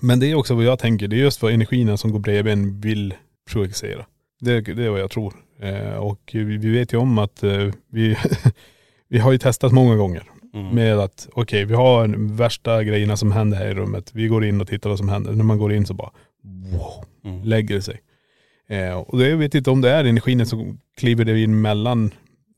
[0.00, 2.52] Men det är också vad jag tänker, det är just vad energierna som går bredvid
[2.52, 3.14] en vill
[3.50, 4.06] projicera.
[4.40, 5.34] Det, det är vad jag tror.
[5.60, 8.16] Eh, och vi, vi vet ju om att eh, vi,
[9.08, 10.22] vi har ju testat många gånger
[10.54, 10.74] Mm.
[10.74, 14.10] med att okej vi har värsta grejerna som händer här i rummet.
[14.14, 15.32] Vi går in och tittar vad som händer.
[15.32, 16.10] När man går in så bara
[16.72, 17.44] wow, Mm.
[17.44, 18.00] lägger det sig.
[18.68, 22.10] Eh, och det, jag vet inte om det är energin som kliver det in mellan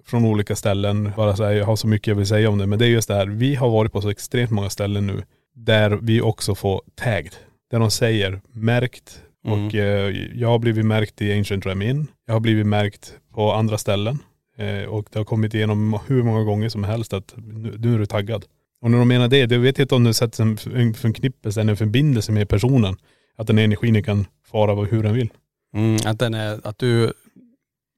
[0.04, 1.12] från olika ställen.
[1.16, 2.66] Bara så här, jag har så mycket jag vill säga om det.
[2.66, 5.22] Men det är just det här, vi har varit på så extremt många ställen nu
[5.54, 7.34] där vi också får tagged.
[7.70, 9.66] Där de säger märkt Mm.
[9.66, 12.06] och eh, jag har blivit märkt i Ancient Remin.
[12.26, 14.18] Jag har blivit märkt på andra ställen.
[14.58, 17.98] Eh, och det har kommit igenom hur många gånger som helst att nu, nu är
[17.98, 18.44] du taggad.
[18.82, 20.56] Och när de menar det, det vet jag inte om det sätts en,
[20.94, 22.96] förknippelse en förbindelse med personen.
[23.38, 25.28] Att den energin kan fara vad- hur den vill.
[25.74, 25.96] Mm.
[26.06, 27.12] Att den är, att du,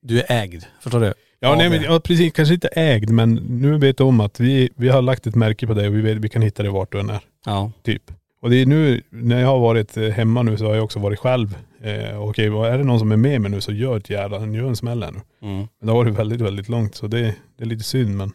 [0.03, 0.63] du är ägd.
[0.81, 1.13] Förstår du?
[1.41, 4.71] Ja, nej, men, ja precis, kanske inte ägd men nu vet du om att vi,
[4.77, 6.93] vi har lagt ett märke på dig och vi, vet, vi kan hitta det vart
[6.93, 7.21] du än är.
[7.47, 7.73] Ja.
[7.83, 8.03] Typ.
[8.43, 10.99] Och det är nu, när jag har varit eh, hemma nu så har jag också
[10.99, 11.57] varit själv.
[11.83, 14.39] Eh, Okej, vad är det någon som är med mig nu så gör ett jävla,
[14.47, 15.21] gör en smäll här nu.
[15.49, 15.57] Mm.
[15.59, 18.33] Men det har varit väldigt, väldigt långt så det, det är lite synd men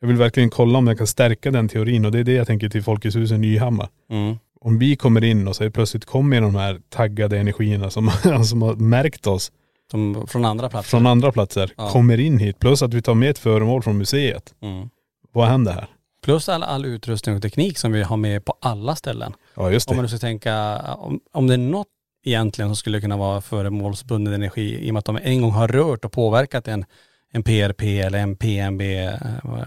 [0.00, 2.46] jag vill verkligen kolla om jag kan stärka den teorin och det är det jag
[2.46, 3.88] tänker till Folkets hus i Nyhammar.
[4.10, 4.36] Mm.
[4.60, 8.10] Om vi kommer in och så plötsligt kommer de här taggade energierna som,
[8.44, 9.52] som har märkt oss
[9.90, 10.88] Som från andra platser.
[10.90, 11.88] från andra platser, Ja.
[11.90, 12.58] kommer in hit.
[12.58, 14.54] Plus att vi tar med ett föremål från museet.
[14.62, 14.88] Mm.
[15.32, 15.86] Vad händer här?
[16.22, 19.34] Plus all, all utrustning och teknik som vi har med på alla ställen.
[19.54, 20.10] Ja just Om man det.
[20.12, 21.88] nu ska tänka, om, om det är något
[22.24, 25.68] egentligen som skulle kunna vara föremålsbunden energi i och med att de en gång har
[25.68, 26.84] rört och påverkat en,
[27.32, 29.14] en PRP eller en PNB, eh,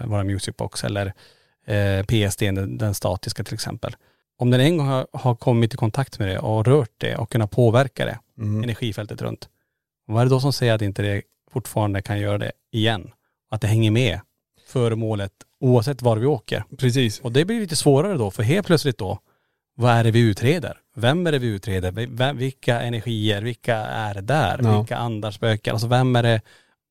[0.06, 1.06] våra Music Box eller
[1.66, 3.96] eh, PSD, den, den statiska till exempel.
[4.38, 7.30] Om den en gång har, har kommit i kontakt med det och rört det och
[7.32, 8.62] kunnat påverka det, Mm.
[8.62, 9.48] energifältet runt.
[10.06, 13.10] Vad är det då som säger att inte det fortfarande kan göra det igen?
[13.50, 14.20] Att det hänger med
[14.66, 16.64] föremålet oavsett var vi åker.
[16.78, 17.20] Precis.
[17.20, 19.18] Och det blir lite svårare då, för helt plötsligt då,
[19.76, 20.78] vad är det vi utreder?
[20.96, 21.92] Vem är det vi utreder?
[21.92, 24.60] Vem, vilka energier, vilka är där?
[24.62, 24.78] Ja.
[24.78, 25.72] Vilka andar spökar?
[25.72, 26.40] Alltså vem är det,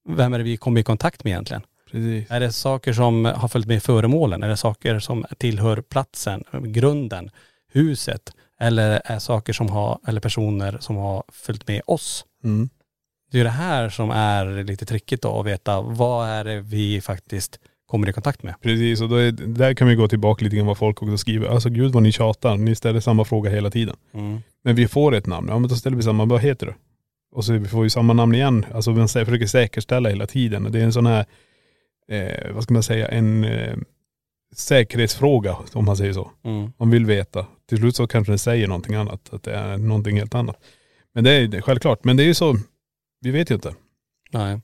[0.09, 1.61] vem är det vi kommer i kontakt med egentligen?
[1.91, 2.31] Precis.
[2.31, 4.43] Är det saker som har följt med föremålen?
[4.43, 7.31] Är det saker som tillhör platsen, grunden,
[7.71, 8.31] huset?
[8.59, 12.25] Eller är saker som har, eller personer som har följt med oss?
[12.43, 12.69] Mm.
[13.31, 17.01] Det är det här som är lite trickigt då, att veta vad är det vi
[17.01, 17.59] faktiskt
[17.95, 18.55] kommer i kontakt med.
[18.61, 21.47] Precis och då är, där kan vi gå tillbaka lite grann vad folk också skriver.
[21.47, 23.95] Alltså gud vad ni tjatar, ni ställer samma fråga hela tiden.
[24.13, 24.39] Mm.
[24.63, 26.73] Men vi får ett namn, ja men då ställer vi samma, vad heter du?
[27.31, 28.65] Och så vi får ju samma namn igen.
[28.73, 30.71] Alltså vi sä- försöker säkerställa hela tiden.
[30.71, 31.25] Det är en sån här,
[32.11, 33.75] eh, vad ska man säga, en eh,
[34.55, 36.31] säkerhetsfråga om man säger så.
[36.43, 36.71] Mm.
[36.77, 37.45] Man vill veta.
[37.69, 40.55] Till slut så kanske den säger någonting annat, att det är någonting helt annat.
[41.13, 42.03] Men det är det är självklart.
[42.03, 42.55] Men det är ju så,
[43.21, 43.73] vi vet ju inte.
[44.31, 44.61] Nej.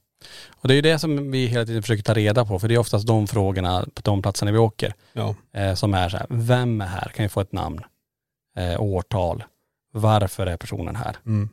[0.49, 2.73] Och det är ju det som vi hela tiden försöker ta reda på, för det
[2.73, 6.27] är oftast de frågorna på de platserna vi åker Ja, eh, som är så här,
[6.29, 7.11] vem är här?
[7.15, 7.81] Kan jag få ett namn?
[8.57, 9.43] Eh, årtal?
[9.93, 11.17] Varför är personen här?
[11.25, 11.49] mm.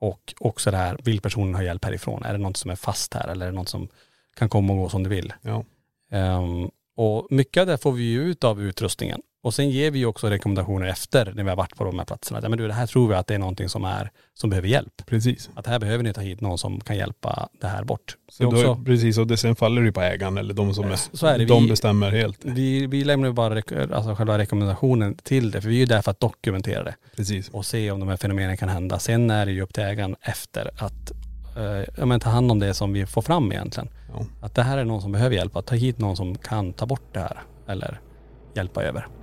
[0.00, 2.24] Och också det här, vill personen ha hjälp härifrån?
[2.24, 3.88] Är det något som är fast här eller är det något som
[4.36, 5.32] kan komma och gå som det vill?
[5.42, 5.64] ja.
[6.10, 9.22] Ehm, och mycket av det får vi ju ut av utrustningen.
[9.42, 12.04] Och sen ger vi ju också rekommendationer efter när vi har varit på de här
[12.06, 12.40] platserna.
[12.42, 14.68] Ja, men du, det här tror vi att det är någonting som är, som behöver
[14.68, 15.02] hjälp.
[15.06, 15.50] precis.
[15.54, 18.16] Att här behöver ni ta hit någon som kan hjälpa det här bort.
[18.28, 20.74] Så Det är också, precis, och det, sen faller det ju på ägaren eller de
[20.74, 21.44] som är, Så är det.
[21.44, 22.38] de Vi- bestämmer helt.
[22.44, 26.02] vi, vi lämnar ju bara alltså själva rekommendationen till det, för vi är ju där
[26.02, 27.48] för att dokumentera det Precis.
[27.48, 28.98] och se om de här fenomenen kan hända.
[28.98, 31.10] Sen är det ju upp till ägaren efter att
[31.56, 33.88] eh, ja, men ta hand om det som vi får fram egentligen.
[34.12, 34.26] Ja.
[34.40, 36.86] Att det här är någon som behöver hjälp, att ta hit någon som kan ta
[36.86, 38.00] bort det här eller
[38.54, 39.06] hjälpa över.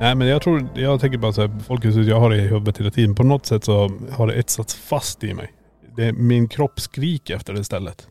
[0.00, 2.90] Nej men jag tror, jag tänker bara så här, folkets jag har i huvudet hela
[2.90, 3.14] tiden.
[3.14, 5.52] På något sätt så har det etsats fast i mig.
[5.96, 8.08] Det, min kropp skriker efter det stället.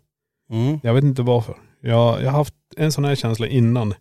[0.50, 0.80] Mm.
[0.84, 1.56] Jag vet inte varför.
[1.82, 3.94] Jag, jag har haft en sån här känsla innan.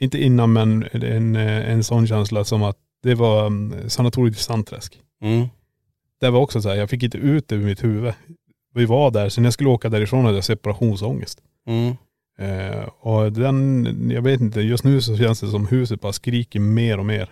[0.00, 5.00] Inte innan men en, en sån känsla som att det var um, sanatoriet i Sandträsk.
[5.22, 5.46] Mm.
[6.20, 8.12] Det var också så här, jag fick inte ut det ur mitt huvud.
[8.74, 11.42] Vi var där, när jag skulle åka därifrån hade jag separationsångest.
[11.66, 11.96] Mm.
[12.38, 16.60] Eh, och den, jag vet inte, just nu så känns det som huset bara skriker
[16.60, 17.28] mer och mer.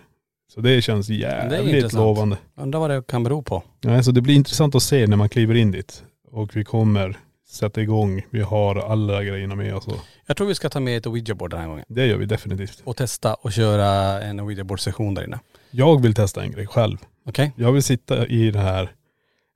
[0.53, 1.93] Så det känns Det jävligt intressant.
[1.93, 2.37] lovande.
[2.57, 3.63] Undrar vad det kan bero på.
[3.81, 6.03] Ja, så det blir intressant att se när man kliver in dit.
[6.31, 7.17] Och vi kommer
[7.49, 9.87] sätta igång, vi har alla grejerna med oss.
[9.87, 11.85] Och Jag tror vi ska ta med ett ouija-board den här gången.
[11.87, 12.81] det gör vi definitivt.
[12.83, 15.39] Och testa och köra en ouija-board-session där inne.
[15.71, 16.97] Jag vill testa en grej själv.
[17.25, 17.51] Okej?
[17.55, 18.91] Jag vill sitta i det här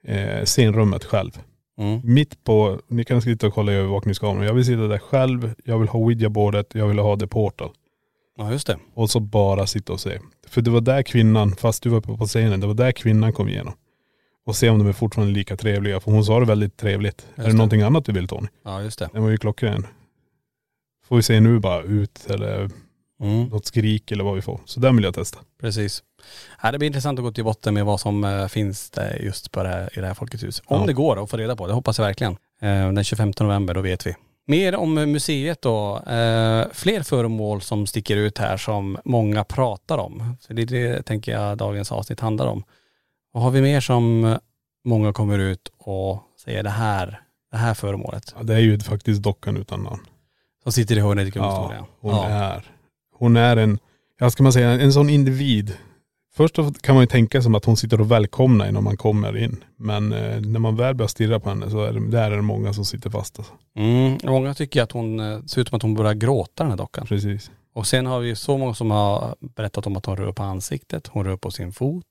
[0.04, 1.32] eh, scenrummet själv.
[1.78, 2.02] Mm.
[2.04, 4.46] Mitt på, ni kan sitta och kolla i övervakningskameran.
[4.46, 7.70] Jag vill sitta där själv, jag vill ha ouija-boardet, jag vill ha the portal.
[8.38, 8.78] Ja just det.
[8.94, 10.20] Och så bara sitta och se.
[10.48, 13.34] För det var där kvinnan, fast du var uppe på scenen, det var där kvinnan
[13.34, 13.74] kom igenom.
[14.46, 16.00] Och se om de är fortfarande lika trevliga.
[16.00, 17.28] För hon sa det väldigt trevligt.
[17.36, 17.58] är det det.
[17.58, 18.48] någonting annat du vill Tony?
[18.66, 19.10] Ja just det.
[19.14, 19.88] Den var ju klockren.
[21.08, 22.70] Får vi se nu bara ut eller
[23.22, 23.44] Mm.
[23.48, 24.60] något skrik eller vad vi får.
[24.66, 25.40] Så den vill jag testa.
[25.62, 26.04] Precis.
[26.64, 29.64] Ja, det blir intressant att gå till botten med vad som eh, finns just på
[29.64, 30.62] det här, i det här Folkets hus.
[30.66, 30.86] Om Ja.
[30.88, 32.32] det går att få reda på, det hoppas jag verkligen.
[32.62, 34.16] Eh, den 25 november, då vet vi.
[34.48, 35.96] Mer om museet då.
[35.98, 40.38] Eh, fler föremål som sticker ut här som många pratar om.
[40.42, 42.64] Så det det tänker jag dagens avsnitt handlar om.
[43.32, 44.36] Vad har vi mer som
[44.86, 48.34] många kommer ut och säger det här, det här föremålet.
[48.38, 50.06] Ja, det är ju faktiskt dockan utan namn.
[50.64, 51.78] Som sitter i hörnet i kungstolen.
[51.78, 52.72] Ja, hon är,
[53.18, 53.80] hon är en,
[54.20, 55.78] ja ska man säga, en sån individ.
[56.36, 59.38] Först kan man ju tänka som att hon sitter och välkomnar en om man kommer
[59.38, 59.64] in.
[59.78, 62.42] Men eh, när man väl börjar stirra på henne så är det, där är det
[62.42, 63.40] många som sitter fast.
[63.40, 63.54] Alltså.
[63.76, 66.78] Mm, många tycker att hon eh, ser ut som att hon börjar gråta den här
[66.78, 67.08] dockan.
[67.08, 67.52] Precis.
[67.74, 71.08] Och sen har vi så många som har berättat om att hon rör på ansiktet,
[71.08, 72.06] hon rör på sin fot.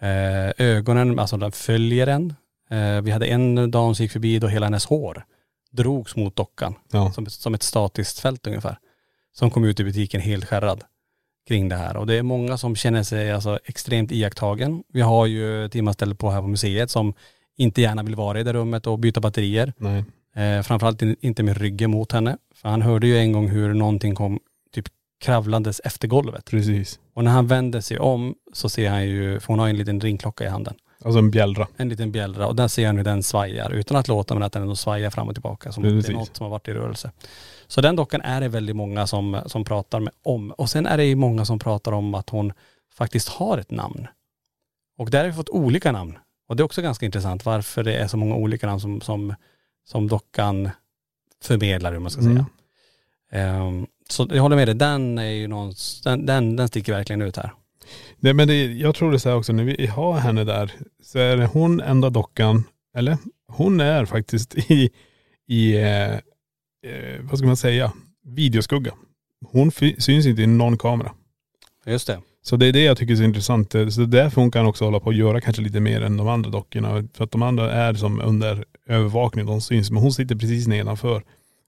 [0.00, 2.34] Eh, ögonen, alltså den följer en.
[2.70, 5.24] Eh, vi hade en dam som gick förbi då hela hennes hår
[5.70, 6.74] drogs mot dockan.
[6.92, 7.12] Ja.
[7.12, 8.78] Som, som ett statiskt fält ungefär.
[9.38, 10.84] Som kom ut i butiken helt skärrad
[11.48, 11.96] kring det här.
[11.96, 14.82] Och det är många som känner sig alltså extremt iakttagen.
[14.92, 17.14] Vi har ju timanställda på här på museet som
[17.56, 19.72] inte gärna vill vara i det rummet och byta batterier.
[19.78, 20.04] Nej.
[20.36, 22.36] Eh, framförallt in- inte med ryggen mot henne.
[22.54, 24.40] För han hörde ju en gång hur någonting kom
[24.74, 24.84] typ
[25.24, 26.44] kravlandes efter golvet.
[26.44, 26.98] Precis.
[27.14, 30.00] Och när han vänder sig om så ser han ju, för hon har en liten
[30.00, 30.74] ringklocka i handen.
[31.04, 31.66] Alltså en bjällra.
[31.76, 34.52] En liten bjällra och där ser han hur den svajar utan att låta men att
[34.52, 36.08] den ändå svajar fram och tillbaka som att det Precis.
[36.10, 37.10] är något som har varit i rörelse.
[37.68, 40.50] Så den dockan är det väldigt många som, som pratar med, om.
[40.50, 42.52] Och sen är det ju många som pratar om att hon
[42.94, 44.06] faktiskt har ett namn.
[44.98, 46.18] Och där har vi fått olika namn.
[46.48, 49.34] Och det är också ganska intressant varför det är så många olika namn som, som,
[49.84, 50.70] som dockan
[51.42, 52.34] förmedlar hur man ska Mm.
[52.36, 52.46] säga.
[53.32, 55.72] Ehm, Så jag håller med dig, den är ju någon,
[56.04, 57.52] den, den, den sticker verkligen ut här.
[58.16, 60.72] Nej men det, jag tror det är så här också, när vi har henne där
[61.02, 62.64] så är det hon enda dockan,
[62.96, 64.90] eller hon är faktiskt i,
[65.48, 65.76] i
[66.86, 67.92] eh, eh, vad ska man säga,
[68.24, 68.92] videoskugga.
[69.46, 71.12] Hon syns inte i någon kamera.
[71.86, 72.20] Just det.
[72.42, 73.72] Så det är det jag tycker är så intressant.
[73.72, 76.16] Så det är därför hon kan också hålla på och göra kanske lite mer än
[76.16, 77.08] de andra dockorna.
[77.14, 79.90] För att de andra är som under övervakning, de syns.
[79.90, 81.22] Men hon sitter precis nedanför.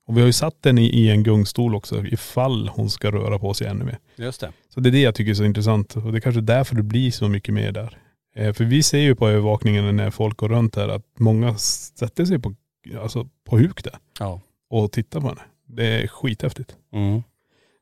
[0.07, 3.39] Och vi har ju satt den i, i en gungstol också ifall hon ska röra
[3.39, 3.97] på sig ännu mer.
[4.15, 4.51] Just det.
[4.73, 5.95] Så det är det jag tycker är så intressant.
[5.95, 7.97] Och det är kanske därför det blir så mycket mer där.
[8.35, 12.25] Eh, för vi ser ju på övervakningen när folk går runt här att många sätter
[12.25, 12.55] sig på,
[13.01, 14.41] alltså på huk där Ja.
[14.69, 15.41] Och tittar på henne.
[15.65, 16.75] Det är skithäftigt.
[16.93, 17.23] Mm.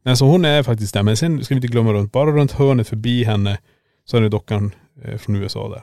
[0.04, 1.04] Nej, så hon är faktiskt där.
[1.04, 3.58] Men sen ska vi inte glömma runt, bara runt hörnet förbi henne
[4.06, 5.82] så är det dockan eh, från USA där.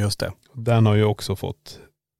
[0.00, 0.32] Just det.
[0.54, 1.78] Den har ju också fått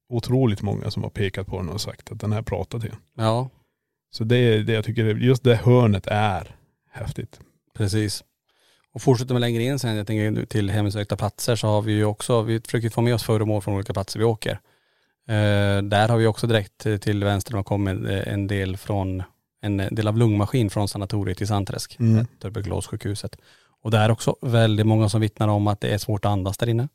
[0.08, 2.94] otroligt många som har pekat på den och sagt att den här pratar till.
[3.16, 3.50] Ja,
[4.10, 6.56] Så det är det jag tycker, just det hörnet är
[6.92, 7.40] häftigt.
[7.74, 8.24] precis.
[8.92, 12.04] Och fortsätter man längre in sen, jag tänker till hemsökta platser så har vi ju
[12.04, 14.60] också, vi försöker få med oss föremål från olika platser vi åker.
[15.28, 19.22] Eh, där har vi också direkt till vänster, man kommer eh, en del från,
[19.62, 22.18] en del av lungmaskin från sanatoriet i Sandträsk, Mm.
[22.18, 23.36] eh, tuberkulossjukhuset.
[23.82, 26.56] Och där är också väldigt många som vittnar om att det är svårt att andas
[26.58, 26.88] där inne.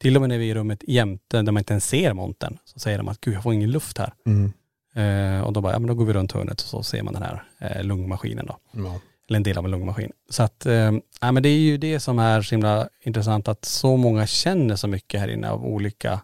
[0.00, 2.58] Till och med när vi är i rummet jämte, där man inte ens ser montern,
[2.64, 4.12] så säger de att gud jag får ingen luft här.
[4.26, 4.52] Mm.
[4.94, 7.14] Eh, och då bara, ja men då går vi runt hörnet och så ser man
[7.14, 8.56] den här eh, lungmaskinen då.
[8.72, 9.00] Ja.
[9.28, 10.12] Eller en del av en lungmaskin.
[10.30, 13.64] Så att, eh, ja men det är ju det som är så himla intressant att
[13.64, 16.20] så många känner så mycket här inne av olika,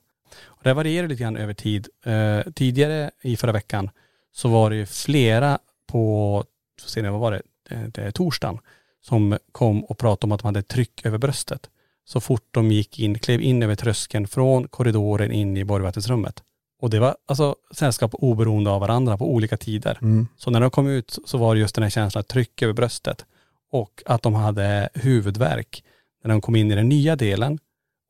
[0.65, 1.89] och det varierar lite grann över tid.
[2.05, 3.91] Eh, tidigare i förra veckan
[4.33, 6.45] så var det ju flera på,
[6.87, 8.59] ser ni, vad var det, det, det är torsdagen,
[9.03, 11.71] som kom och pratade om att de hade tryck över bröstet.
[12.05, 16.43] Så fort de gick in, klev in över tröskeln från korridoren in i borgvattensrummet.
[16.81, 19.99] Och det var alltså sällskap oberoende av varandra på olika tider.
[20.03, 20.29] Mm.
[20.37, 22.73] Så när de kom ut så var det just den här känslan av tryck över
[22.73, 23.25] bröstet
[23.71, 25.85] och att de hade huvudvärk
[26.23, 27.59] när de kom in i den nya delen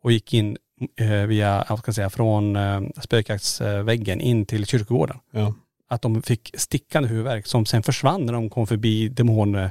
[0.02, 0.56] och gick in eh,
[1.28, 5.16] via, vad ska jag säga, från eh, spökjaktsväggen in till kyrkogården.
[5.30, 5.54] Ja.
[5.88, 9.70] Att de fick stickande huvudvärk som sen försvann när de kom förbi demon, eh,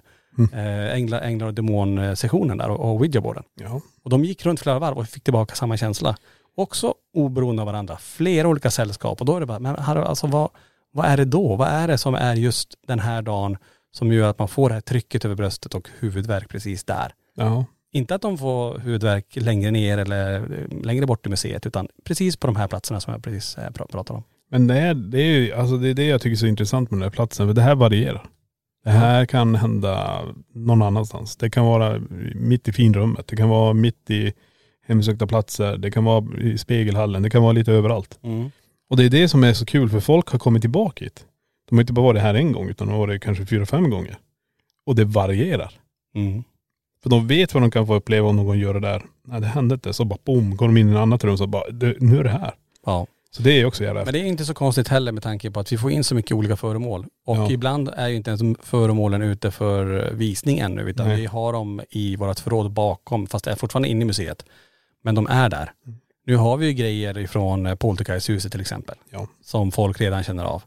[0.94, 3.44] änglar, änglar och demon-sessionen där och, och ouija-boarden.
[3.56, 3.82] Ja.
[4.04, 6.18] Och de gick runt flera varv och fick tillbaka samma känsla.
[6.56, 7.98] Också oberoende av varandra.
[7.98, 9.20] Flera olika sällskap.
[9.20, 10.50] Och då är det bara, men alltså vad,
[10.92, 11.56] vad är det då?
[11.56, 13.58] Vad är det som är just den här dagen
[13.92, 17.14] som gör att man får det här trycket över bröstet och huvudvärk precis där?
[17.36, 17.66] Ja.
[17.94, 22.38] Inte att de får huvudvärk längre ner eller eh, längre bort i museet utan precis
[22.38, 24.24] på de här platserna som jag precis eh, pra- pratade om.
[24.52, 26.92] Men det är, det är ju, alltså det är det jag tycker är så intressant
[26.92, 27.48] med den här platsen.
[27.48, 28.26] För det här varierar.
[28.84, 30.22] Det här kan hända
[30.54, 31.36] någon annanstans.
[31.38, 32.02] Det kan vara
[32.36, 33.28] mitt i finrummet.
[33.28, 34.34] Det kan vara mitt i
[34.88, 35.78] hemsökta platser.
[35.78, 37.22] Det kan vara i spegelhallen.
[37.24, 38.20] Det kan vara lite överallt.
[38.90, 41.26] Och det är det som är så kul för folk har kommit tillbaka hit.
[41.70, 43.90] De har inte bara varit här en gång utan de har varit kanske fyra, fem
[43.90, 44.18] gånger.
[44.86, 45.74] Och det varierar.
[46.16, 46.44] Mm.
[47.04, 49.04] För de vet vad de kan få uppleva om någon gör det där.
[49.28, 49.94] Nej det hände inte.
[49.94, 52.24] Så bara boom, går de in i ett annat rum så bara, "Du, nu är
[52.24, 52.54] det här.
[52.86, 53.08] Ja.
[53.32, 55.60] Så det är också jävla Men det är inte så konstigt heller med tanke på
[55.60, 57.06] att vi får in så mycket olika föremål.
[57.26, 57.52] Och Ja.
[57.52, 61.18] ibland är ju inte ens föremålen ute för visning ännu utan Nej.
[61.22, 64.46] vi har dem i vårt förråd bakom fast det är fortfarande inne i museet.
[65.04, 65.72] Men de är där.
[65.86, 66.00] Mm.
[66.26, 68.96] Nu har vi ju grejer ifrån eh, Poltergeisthuset till exempel.
[69.12, 69.28] Ja.
[69.42, 70.64] Som folk redan känner av.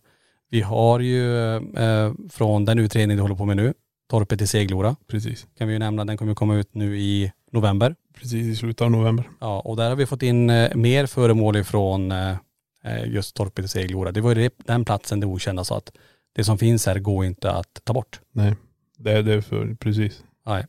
[0.50, 3.74] Vi har ju eh, från den utredning du håller på med nu,
[4.08, 5.46] Torpet i Seglora, Precis.
[5.58, 7.94] kan vi ju nämna, den kommer komma ut nu i november.
[8.14, 9.30] Precis i slutet av november.
[9.40, 12.36] Ja, och där har vi fått in eh, mer föremål ifrån eh,
[12.84, 14.12] eh, just Torpet i Seglora.
[14.12, 15.92] Det var ju den platsen det okända sa att
[16.34, 18.20] det som finns här går inte att ta bort.
[18.32, 18.54] Nej.
[18.98, 20.24] Det är det för, precis.
[20.46, 20.66] Nej.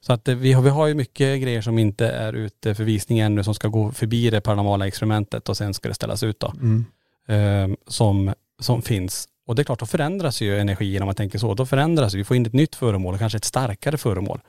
[0.00, 3.18] Så att vi har, vi har ju mycket grejer som inte är ute för visning
[3.18, 6.52] ännu som ska gå förbi det paranormala experimentet och sen ska det ställas ut då.
[6.60, 6.84] Mm.
[7.26, 9.28] Eh, som, som finns.
[9.52, 11.54] Och det är klart, då förändras ju energin om man tänker så.
[11.54, 14.40] Då förändras, vi får in ett nytt föremål, kanske ett starkare föremål.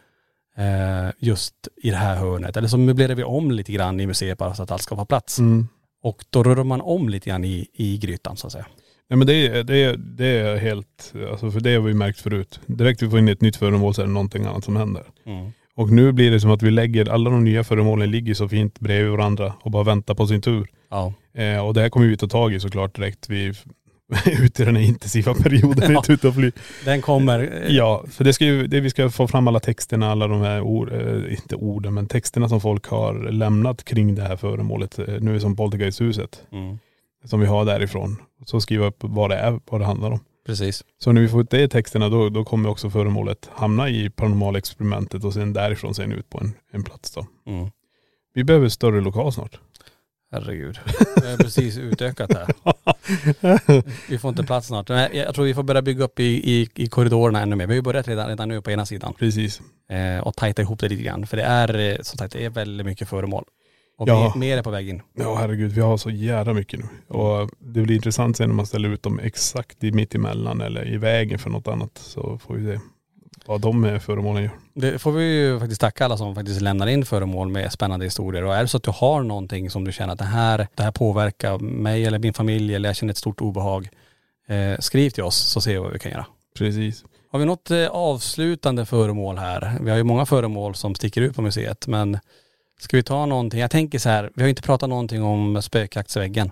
[0.58, 2.58] Eh, just i det här hörnet.
[2.58, 5.06] Eller så möblerar vi om lite grann i museet bara så att allt ska få
[5.06, 5.40] plats.
[5.40, 5.68] Mm.
[6.04, 8.66] Och då rör man om lite grann i, i grytan så att säga.
[9.10, 12.20] Nej men det är, det, är, det är helt, alltså för det har vi märkt
[12.20, 12.60] förut.
[12.66, 15.04] Direkt vi får in ett nytt föremål så är det någonting annat som händer.
[15.76, 18.80] Och nu blir det som att vi lägger, alla de nya föremålen ligger så fint
[18.80, 20.68] bredvid varandra och bara väntar på sin tur.
[20.90, 21.14] Ja.
[21.34, 23.54] Eh, och det här kommer vi ta tag i såklart direkt vi
[24.26, 26.04] ute i den här intensiva perioden, Ja.
[26.10, 26.52] ute och fly.
[26.86, 27.66] Den kommer.
[27.70, 30.62] Ja, för det ska ju, det, vi ska få fram alla texterna, alla de här
[30.62, 35.00] ord, eh, inte orden, men texterna som folk har lämnat kring det här föremålet.
[35.00, 36.80] Eh, nu är det som Poltergeisthuset, Mm.
[37.26, 38.16] som vi har därifrån.
[38.46, 40.20] Så skriva upp vad det är, vad det handlar om.
[40.46, 40.84] Precis.
[41.04, 44.10] Så när vi får ut det i texterna då, då kommer också föremålet hamna i
[44.10, 47.26] paranormalexperimentet och sen därifrån sen ut på en, en plats då.
[47.48, 47.70] Mm.
[48.34, 49.60] Vi behöver större lokal snart.
[50.34, 50.80] Herregud.
[51.22, 52.48] Vi har precis utökat här.
[54.10, 54.90] Vi får inte plats snart.
[54.90, 57.68] Men jag- tror vi får börja bygga upp i, i, i korridorerna ännu mer.
[57.68, 59.14] Vi har ju börjat redan, redan nu på ena sidan.
[59.20, 59.62] Precis.
[59.90, 61.28] Eh, och tajta ihop det lite grann.
[61.28, 63.44] För det är eh, som sagt, det är väldigt mycket föremål.
[63.98, 64.34] Och Ja.
[64.36, 65.02] mer är på väg in.
[65.14, 67.16] Ja herregud, vi har så jävla mycket nu.
[67.18, 70.94] Och det blir intressant sen när man ställer ut dem exakt i mitt emellan eller
[70.94, 71.92] i vägen för något annat.
[71.98, 72.80] Så får vi se
[73.46, 74.52] vad de föremålen gör.
[74.74, 78.44] Det får vi ju faktiskt tacka alla som faktiskt lämnar in föremål med spännande historier.
[78.44, 80.84] Och är det så att du har någonting som du känner att det här, det
[80.84, 83.90] här påverkar mig eller min familj eller jag känner ett stort obehag.
[84.48, 86.26] Eh, skriv till oss så ser vi vad vi kan göra.
[86.58, 87.04] Precis.
[87.32, 89.78] Har vi något eh, avslutande föremål här?
[89.82, 92.20] Vi har ju många föremål som sticker ut på museet men
[92.80, 93.60] ska vi ta någonting?
[93.60, 96.52] Jag tänker så här, vi har ju inte pratat någonting om spökjaktsväggen.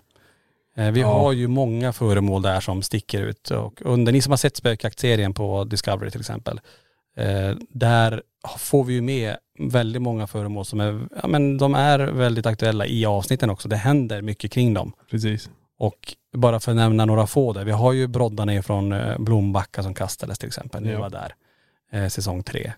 [0.77, 1.07] Eh, vi Ja.
[1.07, 5.33] har ju många föremål där som sticker ut och under, ni som har sett spökjaktserien
[5.33, 6.59] på Discovery till exempel,
[7.17, 8.23] eh, där
[8.57, 12.85] får vi ju med väldigt många föremål som är, ja men de är väldigt aktuella
[12.85, 13.67] i avsnitten också.
[13.69, 14.93] Det händer mycket kring dem.
[15.09, 15.49] Precis.
[15.77, 17.65] Och bara för att nämna några få där.
[17.65, 20.83] Vi har ju broddarna från eh, Blombacka som kastades till exempel.
[20.83, 20.99] Det Ja.
[20.99, 21.35] var där.
[21.91, 22.73] Eh, säsong tre.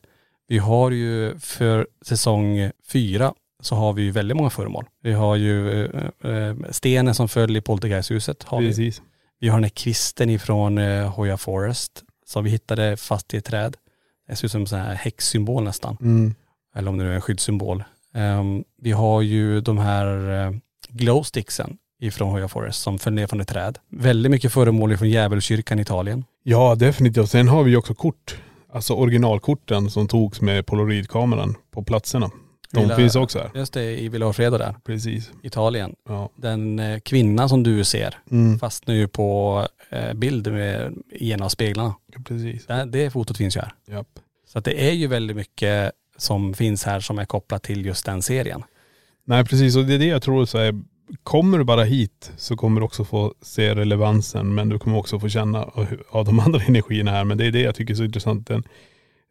[0.47, 3.33] Vi har ju för säsong fyra
[3.63, 4.85] så har vi ju väldigt många föremål.
[5.01, 8.43] Vi har ju eh, eh, stenen som föll i Poltergeisthuset.
[8.43, 8.67] Har vi.
[8.67, 9.01] Precis.
[9.39, 13.45] vi har den här kvisten ifrån eh, Hoya Forest som vi hittade fast i ett
[13.45, 13.75] träd.
[14.27, 15.97] Det ser ut som en sån här häxsymbol nästan.
[16.01, 16.35] Mm.
[16.75, 17.83] Eller om det nu är en skyddssymbol.
[18.13, 20.07] Ehm, vi har ju de här
[20.47, 20.55] uh,
[20.89, 23.79] glowsticksen ifrån Hoya Forest som föll ner från ett träd.
[23.89, 26.25] Väldigt mycket föremål från Djävulskyrkan i Italien.
[26.43, 27.29] Ja definitivt.
[27.29, 28.37] Sen har vi ju också kort.
[28.73, 32.31] Alltså originalkorten som togs med polaroidkameran på platserna.
[32.73, 33.51] De Villa- finns också här.
[33.55, 35.31] Just det, i Villa Alfredo där, Precis.
[35.43, 35.95] Italien.
[36.09, 36.29] Ja.
[36.35, 38.59] Den eh, kvinna som du ser Mm.
[38.59, 41.95] fastnar ju på eh, bild med, i en av speglarna.
[42.25, 42.65] Precis.
[42.65, 43.73] Det, det fotot finns ju här.
[43.87, 44.07] Japp.
[44.47, 48.05] Så att det är ju väldigt mycket som finns här som är kopplat till just
[48.05, 48.63] den serien.
[49.25, 50.81] Nej precis och det är det jag tror så är,
[51.23, 55.19] kommer du bara hit så kommer du också få se relevansen men du kommer också
[55.19, 57.23] få känna av av de andra energierna här.
[57.23, 58.47] Men det är det jag tycker är så intressant.
[58.47, 58.63] Den,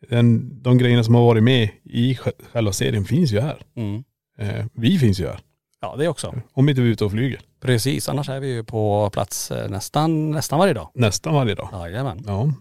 [0.09, 3.57] den, de grejerna som har varit med i sj- själva serien finns ju här.
[3.76, 4.05] Mm.
[4.38, 5.40] Eh, vi finns ju här.
[5.80, 6.34] Ja det också.
[6.53, 7.40] Om inte vi är ute och flyger.
[7.61, 10.88] Precis, annars är vi ju på plats eh, nästan, nästan varje dag.
[10.94, 11.68] Nästan varje dag.
[11.72, 12.24] Jajamän.
[12.26, 12.53] Ja.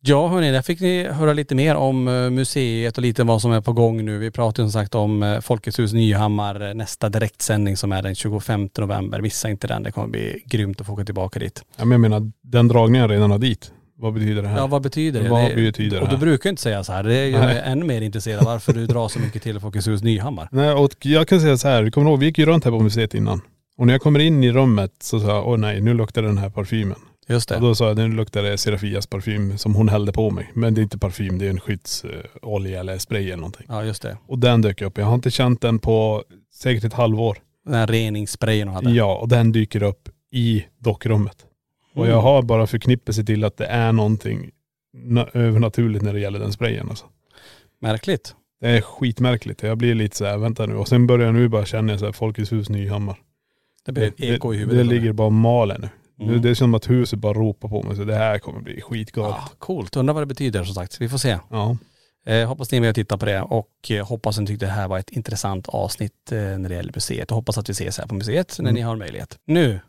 [0.00, 3.52] Ja hörni, där fick ni höra lite mer om eh, museet och lite vad som
[3.52, 4.18] är på gång nu.
[4.18, 8.14] Vi pratade ju som sagt om eh, Folkets hus Nyhammar, nästa direktsändning som är den
[8.14, 9.20] 25 november.
[9.20, 11.62] Missa inte den, det kommer bli grymt att få åka tillbaka dit.
[11.76, 13.72] ja men jag menar den dragningen redan har dit.
[14.00, 14.56] Vad betyder det här?
[14.58, 15.28] Ja vad betyder det?
[15.28, 16.20] Vad det betyder det och du här?
[16.20, 19.18] brukar inte säga så här, det gör mig ännu mer intresserad varför du drar så
[19.18, 20.48] mycket till Folkets hus Nyhammar.
[20.52, 22.70] Nej och jag kan säga så här, vi kommer ihåg, vi gick ju runt här
[22.70, 23.40] på museet innan.
[23.76, 26.38] Och när jag kommer in i rummet så sa jag, åh nej nu luktar den
[26.38, 26.98] här parfymen.
[27.28, 27.66] Just Och det.
[27.66, 30.50] då sa jag, nu luktar det Serafias parfym som hon hällde på mig.
[30.54, 33.66] Men det är inte parfym, det är en skyddsolja eller spray eller någonting.
[33.68, 34.16] Ja just det.
[34.26, 34.98] Och den dök upp.
[34.98, 36.22] Jag har inte känt den på
[36.54, 37.38] säkert ett halvår.
[37.64, 38.90] Den här reningssprayen hon hade.
[38.96, 41.36] Ja, och den dyker upp i dockrummet.
[41.94, 44.50] Och jag har bara förknippelse till att det är någonting
[44.96, 47.06] na- övernaturligt när det gäller den sprayen alltså.
[47.80, 48.34] Märkligt.
[48.60, 49.62] Det är skitmärkligt.
[49.62, 50.74] Jag blir lite så här, vänta nu.
[50.76, 53.16] Och sen börjar jag nu bara känna så här, Folkets hus Nyhammar.
[53.86, 54.86] Det blir ett eko i det, huvudet.
[54.88, 55.88] det ligger bara och maler nu.
[56.20, 56.32] Mm.
[56.34, 56.38] nu.
[56.38, 57.96] Det är som att huset bara ropar på mig.
[57.96, 59.36] Så det här kommer bli skitgalet.
[59.40, 59.96] Ja, coolt.
[59.96, 61.00] Undrar vad det betyder som sagt.
[61.00, 61.38] Vi får se.
[61.50, 61.76] Ja.
[62.26, 64.72] Eh, hoppas ni är med och tittar på det och eh, hoppas ni tyckte det
[64.72, 67.98] här var ett intressant avsnitt eh, när det gäller museet och hoppas att vi ses
[67.98, 68.74] här på museet när Mm.
[68.74, 69.38] ni har möjlighet.
[69.44, 69.80] Nu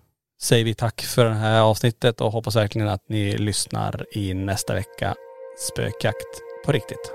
[0.41, 4.73] säger vi tack för det här avsnittet och hoppas verkligen att ni lyssnar i nästa
[4.73, 5.15] vecka.
[5.57, 7.13] Spökjakt på riktigt.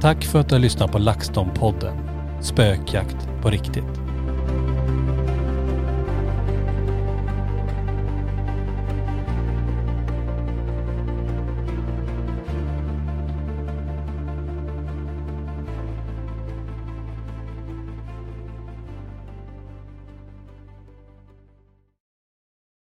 [0.00, 4.03] Tack för att du har lyssnat på LaxTon-podden Spökjakt på riktigt.